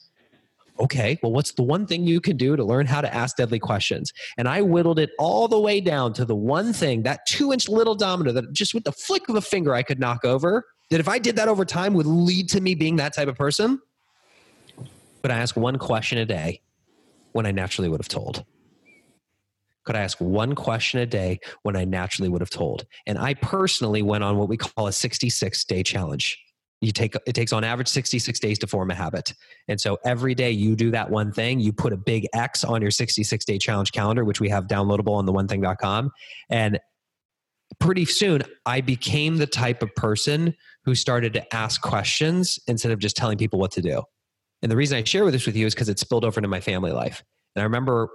okay, 0.81 1.19
well, 1.21 1.31
what's 1.31 1.53
the 1.53 1.63
one 1.63 1.85
thing 1.85 2.05
you 2.05 2.19
can 2.19 2.35
do 2.35 2.55
to 2.55 2.63
learn 2.63 2.85
how 2.85 3.01
to 3.01 3.13
ask 3.13 3.37
deadly 3.37 3.59
questions? 3.59 4.11
And 4.37 4.47
I 4.47 4.61
whittled 4.61 4.99
it 4.99 5.11
all 5.19 5.47
the 5.47 5.59
way 5.59 5.79
down 5.79 6.13
to 6.13 6.25
the 6.25 6.35
one 6.35 6.73
thing, 6.73 7.03
that 7.03 7.25
two 7.27 7.53
inch 7.53 7.69
little 7.69 7.95
domino 7.95 8.31
that 8.33 8.51
just 8.51 8.73
with 8.73 8.83
the 8.83 8.91
flick 8.91 9.29
of 9.29 9.35
a 9.35 9.41
finger 9.41 9.73
I 9.73 9.83
could 9.83 9.99
knock 9.99 10.25
over, 10.25 10.65
that 10.89 10.99
if 10.99 11.07
I 11.07 11.19
did 11.19 11.35
that 11.37 11.47
over 11.47 11.63
time 11.63 11.93
would 11.93 12.07
lead 12.07 12.49
to 12.49 12.61
me 12.61 12.75
being 12.75 12.97
that 12.97 13.13
type 13.13 13.27
of 13.27 13.35
person. 13.35 13.79
But 15.21 15.31
I 15.31 15.37
ask 15.37 15.55
one 15.55 15.77
question 15.77 16.17
a 16.17 16.25
day 16.25 16.61
when 17.33 17.45
I 17.45 17.51
naturally 17.51 17.89
would 17.89 17.99
have 17.99 18.07
told? 18.07 18.43
Could 19.83 19.95
I 19.95 20.01
ask 20.01 20.19
one 20.19 20.53
question 20.53 20.99
a 20.99 21.05
day 21.05 21.39
when 21.63 21.75
I 21.75 21.85
naturally 21.85 22.29
would 22.29 22.41
have 22.41 22.49
told? 22.49 22.85
And 23.07 23.17
I 23.17 23.33
personally 23.35 24.01
went 24.01 24.23
on 24.23 24.37
what 24.37 24.49
we 24.49 24.57
call 24.57 24.87
a 24.87 24.91
66 24.91 25.63
day 25.65 25.83
challenge. 25.83 26.39
You 26.81 26.91
take 26.91 27.15
it 27.27 27.33
takes 27.33 27.53
on 27.53 27.63
average 27.63 27.87
66 27.87 28.39
days 28.39 28.57
to 28.59 28.67
form 28.67 28.89
a 28.89 28.95
habit. 28.95 29.33
And 29.67 29.79
so 29.79 29.99
every 30.03 30.33
day 30.33 30.51
you 30.51 30.75
do 30.75 30.91
that 30.91 31.09
one 31.09 31.31
thing, 31.31 31.59
you 31.59 31.71
put 31.71 31.93
a 31.93 31.97
big 31.97 32.27
X 32.33 32.63
on 32.63 32.81
your 32.81 32.91
66 32.91 33.45
day 33.45 33.59
challenge 33.59 33.91
calendar, 33.91 34.25
which 34.25 34.39
we 34.39 34.49
have 34.49 34.65
downloadable 34.65 35.13
on 35.13 35.25
the 35.25 35.31
one 35.31 35.47
thing.com. 35.47 36.11
And 36.49 36.79
pretty 37.79 38.05
soon 38.05 38.43
I 38.65 38.81
became 38.81 39.37
the 39.37 39.47
type 39.47 39.83
of 39.83 39.93
person 39.95 40.55
who 40.83 40.95
started 40.95 41.33
to 41.33 41.55
ask 41.55 41.81
questions 41.81 42.59
instead 42.67 42.91
of 42.91 42.99
just 42.99 43.15
telling 43.15 43.37
people 43.37 43.59
what 43.59 43.71
to 43.71 43.81
do. 43.81 44.01
And 44.61 44.71
the 44.71 44.75
reason 44.75 44.97
I 44.97 45.03
share 45.03 45.29
this 45.31 45.45
with 45.45 45.55
you 45.55 45.65
is 45.65 45.73
because 45.73 45.89
it 45.89 45.99
spilled 45.99 46.25
over 46.25 46.39
into 46.39 46.47
my 46.47 46.61
family 46.61 46.91
life. 46.91 47.23
And 47.55 47.61
I 47.61 47.63
remember 47.63 48.09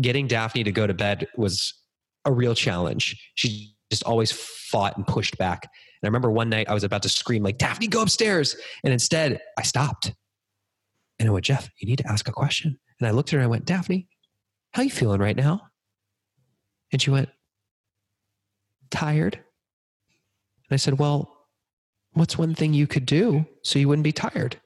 getting 0.00 0.26
Daphne 0.26 0.64
to 0.64 0.72
go 0.72 0.86
to 0.86 0.94
bed 0.94 1.26
was 1.36 1.74
a 2.24 2.32
real 2.32 2.54
challenge. 2.54 3.30
She 3.34 3.74
just 3.90 4.02
always 4.04 4.32
fought 4.32 4.96
and 4.96 5.06
pushed 5.06 5.38
back. 5.38 5.70
I 6.06 6.08
remember 6.08 6.30
one 6.30 6.48
night 6.48 6.68
I 6.68 6.74
was 6.74 6.84
about 6.84 7.02
to 7.02 7.08
scream 7.08 7.42
like, 7.42 7.58
Daphne, 7.58 7.88
go 7.88 8.02
upstairs. 8.02 8.56
And 8.84 8.92
instead 8.92 9.40
I 9.58 9.62
stopped. 9.62 10.14
And 11.18 11.28
I 11.28 11.32
went, 11.32 11.44
Geoff, 11.44 11.70
you 11.78 11.88
need 11.88 11.98
to 11.98 12.06
ask 12.08 12.28
a 12.28 12.32
question. 12.32 12.78
And 13.00 13.08
I 13.08 13.10
looked 13.10 13.30
at 13.30 13.32
her 13.32 13.38
and 13.38 13.44
I 13.44 13.50
went, 13.50 13.64
Daphne, 13.64 14.06
how 14.72 14.82
you 14.82 14.90
feeling 14.90 15.20
right 15.20 15.36
now? 15.36 15.62
And 16.92 17.02
she 17.02 17.10
went, 17.10 17.28
tired. 18.90 19.34
And 19.34 20.74
I 20.74 20.76
said, 20.76 20.98
well, 20.98 21.48
what's 22.12 22.38
one 22.38 22.54
thing 22.54 22.74
you 22.74 22.86
could 22.86 23.06
do 23.06 23.44
so 23.62 23.78
you 23.78 23.88
wouldn't 23.88 24.04
be 24.04 24.12
tired? 24.12 24.60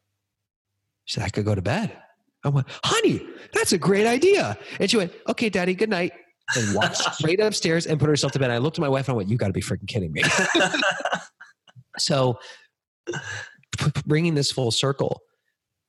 She 1.05 1.15
said, 1.15 1.25
I 1.25 1.31
could 1.31 1.45
go 1.45 1.55
to 1.55 1.63
bed. 1.63 1.97
I 2.45 2.49
went, 2.49 2.67
honey, 2.85 3.27
that's 3.53 3.73
a 3.73 3.79
great 3.79 4.07
idea. 4.07 4.57
And 4.79 4.91
she 4.91 4.97
went, 4.97 5.13
okay, 5.29 5.49
daddy, 5.49 5.75
good 5.75 5.91
night. 5.91 6.13
And 6.57 6.75
walked 6.75 6.97
straight 7.15 7.41
upstairs 7.41 7.87
and 7.87 7.99
put 7.99 8.09
herself 8.09 8.33
to 8.33 8.39
bed. 8.39 8.51
I 8.51 8.59
looked 8.59 8.79
at 8.79 8.81
my 8.81 8.89
wife 8.89 9.09
and 9.09 9.15
I 9.15 9.17
went, 9.17 9.29
you 9.29 9.37
got 9.37 9.49
to 9.49 9.53
be 9.53 9.61
freaking 9.61 9.87
kidding 9.87 10.13
me. 10.13 10.23
so 11.99 12.39
p- 13.79 13.91
bringing 14.07 14.35
this 14.35 14.51
full 14.51 14.71
circle 14.71 15.23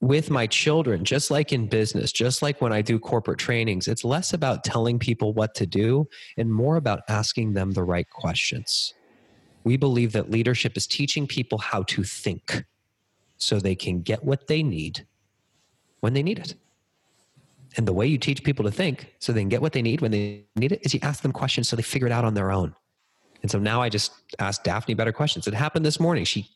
with 0.02 0.32
my 0.32 0.48
children, 0.48 1.06
just 1.06 1.30
like 1.30 1.54
in 1.54 1.68
business, 1.68 2.12
just 2.12 2.42
like 2.42 2.60
when 2.60 2.74
I 2.74 2.82
do 2.82 2.98
corporate 2.98 3.38
trainings, 3.38 3.88
it's 3.88 4.04
less 4.04 4.34
about 4.34 4.64
telling 4.64 4.98
people 4.98 5.34
what 5.34 5.54
to 5.56 5.68
do 5.68 6.08
and 6.38 6.52
more 6.52 6.76
about 6.76 7.02
asking 7.08 7.54
them 7.54 7.72
the 7.72 7.84
right 7.84 8.10
questions. 8.10 8.94
We 9.64 9.78
believe 9.78 10.12
that 10.14 10.32
leadership 10.32 10.76
is 10.76 10.88
teaching 10.88 11.28
people 11.28 11.60
how 11.60 11.84
to 11.84 12.04
think 12.04 12.66
so 13.38 13.60
they 13.60 13.76
can 13.76 14.02
get 14.02 14.24
what 14.24 14.48
they 14.48 14.64
need 14.64 15.06
when 16.00 16.14
they 16.14 16.24
need 16.24 16.40
it. 16.40 16.56
And 17.78 17.88
the 17.88 17.94
way 17.94 18.06
you 18.06 18.18
teach 18.18 18.44
people 18.44 18.66
to 18.66 18.72
think 18.72 19.14
so 19.20 19.32
they 19.32 19.42
can 19.42 19.50
get 19.50 19.62
what 19.62 19.74
they 19.74 19.82
need 19.82 20.02
when 20.02 20.12
they 20.12 20.44
need 20.56 20.72
it 20.72 20.82
is 20.84 20.94
you 20.94 21.00
ask 21.04 21.24
them 21.24 21.32
questions 21.32 21.70
so 21.70 21.76
they 21.76 21.82
figure 21.82 22.08
it 22.08 22.12
out 22.12 22.26
on 22.26 22.34
their 22.34 22.52
own. 22.52 22.76
And 23.42 23.50
so 23.50 23.60
now 23.60 23.82
I 23.82 23.90
just 23.90 24.12
ask 24.40 24.64
Daphne 24.64 24.94
better 24.94 25.12
questions. 25.12 25.48
It 25.48 25.54
happened 25.54 25.86
this 25.86 26.00
morning. 26.00 26.26
She 26.26 26.50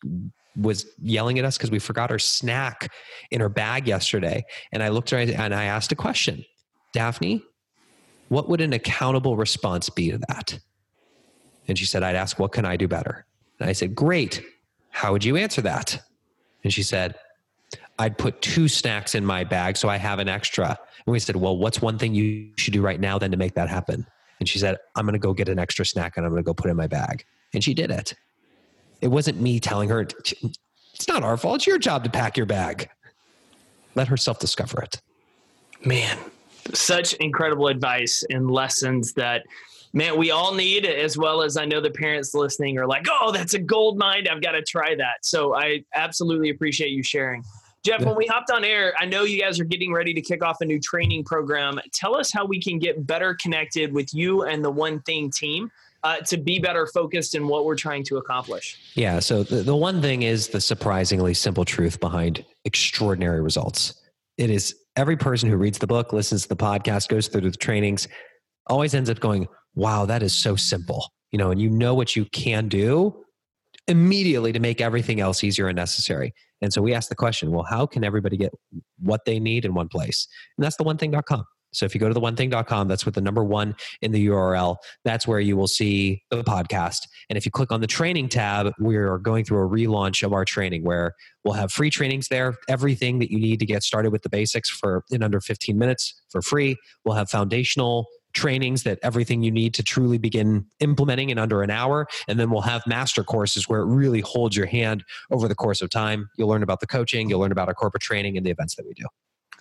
was 0.55 0.85
yelling 1.01 1.39
at 1.39 1.45
us 1.45 1.57
because 1.57 1.71
we 1.71 1.79
forgot 1.79 2.09
her 2.09 2.19
snack 2.19 2.91
in 3.31 3.41
her 3.41 3.49
bag 3.49 3.87
yesterday. 3.87 4.43
And 4.71 4.83
I 4.83 4.89
looked 4.89 5.11
at 5.11 5.29
her 5.29 5.35
and 5.35 5.55
I 5.55 5.65
asked 5.65 5.91
a 5.91 5.95
question 5.95 6.45
Daphne, 6.93 7.41
what 8.29 8.49
would 8.49 8.61
an 8.61 8.73
accountable 8.73 9.35
response 9.37 9.89
be 9.89 10.11
to 10.11 10.19
that? 10.29 10.59
And 11.67 11.77
she 11.77 11.85
said, 11.85 12.03
I'd 12.03 12.15
ask, 12.15 12.39
what 12.39 12.51
can 12.51 12.65
I 12.65 12.77
do 12.77 12.87
better? 12.87 13.25
And 13.59 13.69
I 13.69 13.73
said, 13.73 13.95
great. 13.95 14.43
How 14.89 15.11
would 15.11 15.23
you 15.23 15.35
answer 15.35 15.61
that? 15.61 16.01
And 16.63 16.73
she 16.73 16.83
said, 16.83 17.15
I'd 17.97 18.17
put 18.17 18.41
two 18.41 18.67
snacks 18.67 19.15
in 19.15 19.25
my 19.25 19.43
bag 19.43 19.77
so 19.77 19.89
I 19.89 19.97
have 19.97 20.19
an 20.19 20.29
extra. 20.29 20.77
And 21.05 21.13
we 21.13 21.19
said, 21.19 21.35
Well, 21.35 21.57
what's 21.57 21.81
one 21.81 21.97
thing 21.97 22.13
you 22.13 22.51
should 22.57 22.73
do 22.73 22.81
right 22.81 22.99
now 22.99 23.17
then 23.19 23.31
to 23.31 23.37
make 23.37 23.53
that 23.55 23.69
happen? 23.69 24.05
And 24.39 24.49
she 24.49 24.59
said, 24.59 24.77
I'm 24.95 25.05
going 25.05 25.13
to 25.13 25.19
go 25.19 25.33
get 25.33 25.49
an 25.49 25.59
extra 25.59 25.85
snack 25.85 26.17
and 26.17 26.25
I'm 26.25 26.31
going 26.31 26.43
to 26.43 26.45
go 26.45 26.53
put 26.53 26.69
in 26.69 26.75
my 26.77 26.87
bag. 26.87 27.25
And 27.53 27.63
she 27.63 27.73
did 27.73 27.89
it. 27.91 28.13
It 29.01 29.07
wasn't 29.07 29.39
me 29.39 29.59
telling 29.59 29.89
her, 29.89 30.01
It's 30.01 31.07
not 31.07 31.23
our 31.23 31.37
fault. 31.37 31.57
It's 31.57 31.67
your 31.67 31.77
job 31.77 32.03
to 32.05 32.09
pack 32.09 32.37
your 32.37 32.45
bag. 32.45 32.89
Let 33.95 34.07
herself 34.07 34.39
discover 34.39 34.81
it. 34.81 35.01
man 35.83 36.17
such 36.73 37.13
incredible 37.15 37.67
advice 37.67 38.23
and 38.29 38.49
lessons 38.49 39.13
that 39.13 39.43
man 39.93 40.17
we 40.17 40.31
all 40.31 40.53
need 40.53 40.85
as 40.85 41.17
well 41.17 41.43
as 41.43 41.57
i 41.57 41.65
know 41.65 41.79
the 41.79 41.91
parents 41.91 42.33
listening 42.33 42.77
are 42.77 42.87
like 42.87 43.05
oh 43.21 43.31
that's 43.31 43.53
a 43.53 43.59
gold 43.59 43.97
mine 43.97 44.25
i've 44.31 44.41
got 44.41 44.53
to 44.53 44.63
try 44.63 44.95
that 44.95 45.23
so 45.23 45.55
i 45.55 45.83
absolutely 45.93 46.49
appreciate 46.49 46.89
you 46.89 47.03
sharing 47.03 47.43
geoff 47.85 48.03
when 48.03 48.15
we 48.15 48.25
hopped 48.25 48.51
on 48.51 48.65
air 48.65 48.93
i 48.99 49.05
know 49.05 49.23
you 49.23 49.39
guys 49.39 49.59
are 49.59 49.65
getting 49.65 49.93
ready 49.93 50.13
to 50.13 50.21
kick 50.21 50.43
off 50.43 50.61
a 50.61 50.65
new 50.65 50.79
training 50.79 51.23
program 51.23 51.79
tell 51.93 52.17
us 52.17 52.31
how 52.31 52.45
we 52.45 52.59
can 52.59 52.79
get 52.79 53.05
better 53.05 53.35
connected 53.35 53.93
with 53.93 54.13
you 54.13 54.43
and 54.43 54.63
the 54.63 54.71
one 54.71 54.99
thing 55.01 55.29
team 55.29 55.71
uh, 56.03 56.17
to 56.17 56.37
be 56.37 56.59
better 56.59 56.85
focused 56.85 57.33
in 57.33 57.47
what 57.47 57.65
we're 57.65 57.75
trying 57.75 58.03
to 58.03 58.17
accomplish 58.17 58.77
Yeah. 58.95 59.19
So 59.19 59.43
the, 59.43 59.57
the 59.57 59.75
one 59.75 60.01
thing 60.01 60.21
is 60.21 60.49
the 60.49 60.61
surprisingly 60.61 61.33
simple 61.33 61.65
truth 61.65 61.99
behind 61.99 62.45
extraordinary 62.63 63.41
results. 63.41 64.03
It 64.37 64.49
is 64.49 64.75
every 64.95 65.17
person 65.17 65.49
who 65.49 65.57
reads 65.57 65.79
the 65.79 65.87
book, 65.87 66.13
listens 66.13 66.43
to 66.43 66.49
the 66.49 66.55
podcast, 66.55 67.09
goes 67.09 67.27
through 67.27 67.41
the 67.41 67.51
trainings, 67.51 68.07
always 68.67 68.93
ends 68.93 69.09
up 69.09 69.19
going, 69.19 69.47
wow, 69.75 70.05
that 70.05 70.23
is 70.23 70.33
so 70.33 70.55
simple. 70.55 71.11
You 71.31 71.39
know, 71.39 71.51
and 71.51 71.61
you 71.61 71.69
know 71.69 71.93
what 71.93 72.15
you 72.15 72.25
can 72.25 72.67
do 72.67 73.23
immediately 73.87 74.51
to 74.51 74.59
make 74.59 74.81
everything 74.81 75.19
else 75.19 75.43
easier 75.43 75.67
and 75.67 75.75
necessary. 75.75 76.33
And 76.61 76.71
so 76.71 76.81
we 76.81 76.93
ask 76.93 77.09
the 77.09 77.15
question, 77.15 77.51
well, 77.51 77.65
how 77.69 77.85
can 77.85 78.03
everybody 78.03 78.37
get 78.37 78.53
what 78.99 79.25
they 79.25 79.39
need 79.39 79.65
in 79.65 79.73
one 79.73 79.87
place? 79.87 80.27
And 80.57 80.63
that's 80.63 80.77
the 80.77 80.83
one 80.83 80.97
thing.com. 80.97 81.45
So 81.75 81.85
if 81.85 81.93
you 81.93 81.99
go 81.99 82.07
to 82.07 82.13
the 82.13 82.19
one 82.19 82.35
thing.com, 82.35 82.87
that's 82.87 83.05
with 83.05 83.15
the 83.15 83.21
number 83.21 83.43
one 83.43 83.75
in 84.01 84.11
the 84.11 84.27
URL. 84.27 84.77
That's 85.03 85.27
where 85.27 85.39
you 85.39 85.57
will 85.57 85.67
see 85.67 86.23
the 86.31 86.43
podcast. 86.43 86.99
And 87.29 87.37
if 87.37 87.45
you 87.45 87.51
click 87.51 87.71
on 87.71 87.81
the 87.81 87.87
training 87.87 88.29
tab, 88.29 88.71
we 88.79 88.95
are 88.95 89.17
going 89.17 89.43
through 89.43 89.59
a 89.59 89.69
relaunch 89.69 90.23
of 90.23 90.31
our 90.31 90.45
training 90.45 90.83
where 90.83 91.13
we'll 91.43 91.55
have 91.55 91.71
free 91.71 91.89
trainings 91.89 92.29
there, 92.29 92.55
everything 92.69 93.19
that 93.19 93.29
you 93.29 93.39
need 93.39 93.59
to 93.59 93.65
get 93.65 93.83
started 93.83 94.11
with 94.11 94.21
the 94.21 94.29
basics 94.29 94.69
for 94.69 95.03
in 95.11 95.21
under 95.21 95.41
15 95.41 95.77
minutes 95.77 96.13
for 96.29 96.41
free. 96.41 96.77
We'll 97.03 97.15
have 97.15 97.29
foundational 97.29 98.07
trainings 98.35 98.83
that 98.83 98.99
everything 99.01 99.41
you 99.41 99.51
need 99.51 99.73
to 99.73 99.83
truly 99.83 100.17
begin 100.17 100.65
implementing 100.79 101.29
in 101.31 101.39
under 101.39 101.63
an 101.63 101.71
hour. 101.71 102.07
And 102.27 102.39
then 102.39 102.51
we'll 102.51 102.61
have 102.61 102.85
master 102.85 103.23
courses 103.23 103.67
where 103.67 103.79
it 103.81 103.85
really 103.85 104.21
holds 104.21 104.55
your 104.55 104.67
hand 104.67 105.03
over 105.31 105.47
the 105.47 105.55
course 105.55 105.81
of 105.81 105.89
time. 105.89 106.29
You'll 106.37 106.49
learn 106.49 106.63
about 106.63 106.81
the 106.81 106.87
coaching, 106.87 107.29
you'll 107.29 107.39
learn 107.39 107.51
about 107.51 107.67
our 107.67 107.73
corporate 107.73 108.03
training 108.03 108.37
and 108.37 108.45
the 108.45 108.51
events 108.51 108.75
that 108.75 108.85
we 108.85 108.93
do. 108.93 109.05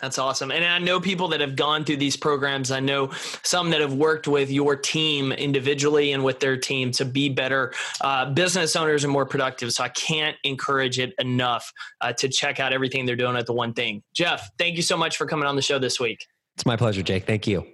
That's 0.00 0.18
awesome. 0.18 0.50
And 0.50 0.64
I 0.64 0.78
know 0.80 1.00
people 1.00 1.28
that 1.28 1.40
have 1.40 1.56
gone 1.56 1.84
through 1.84 1.98
these 1.98 2.16
programs. 2.16 2.70
I 2.70 2.80
know 2.80 3.10
some 3.42 3.70
that 3.70 3.80
have 3.80 3.94
worked 3.94 4.26
with 4.26 4.50
your 4.50 4.76
team 4.76 5.32
individually 5.32 6.12
and 6.12 6.24
with 6.24 6.40
their 6.40 6.56
team 6.56 6.90
to 6.92 7.04
be 7.04 7.28
better 7.28 7.72
uh, 8.00 8.30
business 8.30 8.76
owners 8.76 9.04
and 9.04 9.12
more 9.12 9.24
productive. 9.24 9.72
So 9.72 9.84
I 9.84 9.88
can't 9.88 10.36
encourage 10.44 10.98
it 10.98 11.14
enough 11.18 11.72
uh, 12.00 12.12
to 12.14 12.28
check 12.28 12.60
out 12.60 12.72
everything 12.72 13.06
they're 13.06 13.16
doing 13.16 13.36
at 13.36 13.46
the 13.46 13.54
one 13.54 13.72
thing. 13.72 14.02
Geoff, 14.14 14.50
thank 14.58 14.76
you 14.76 14.82
so 14.82 14.96
much 14.96 15.16
for 15.16 15.26
coming 15.26 15.46
on 15.46 15.56
the 15.56 15.62
show 15.62 15.78
this 15.78 15.98
week. 15.98 16.26
It's 16.56 16.66
my 16.66 16.76
pleasure, 16.76 17.02
Jake. 17.02 17.24
Thank 17.24 17.46
you. 17.46 17.73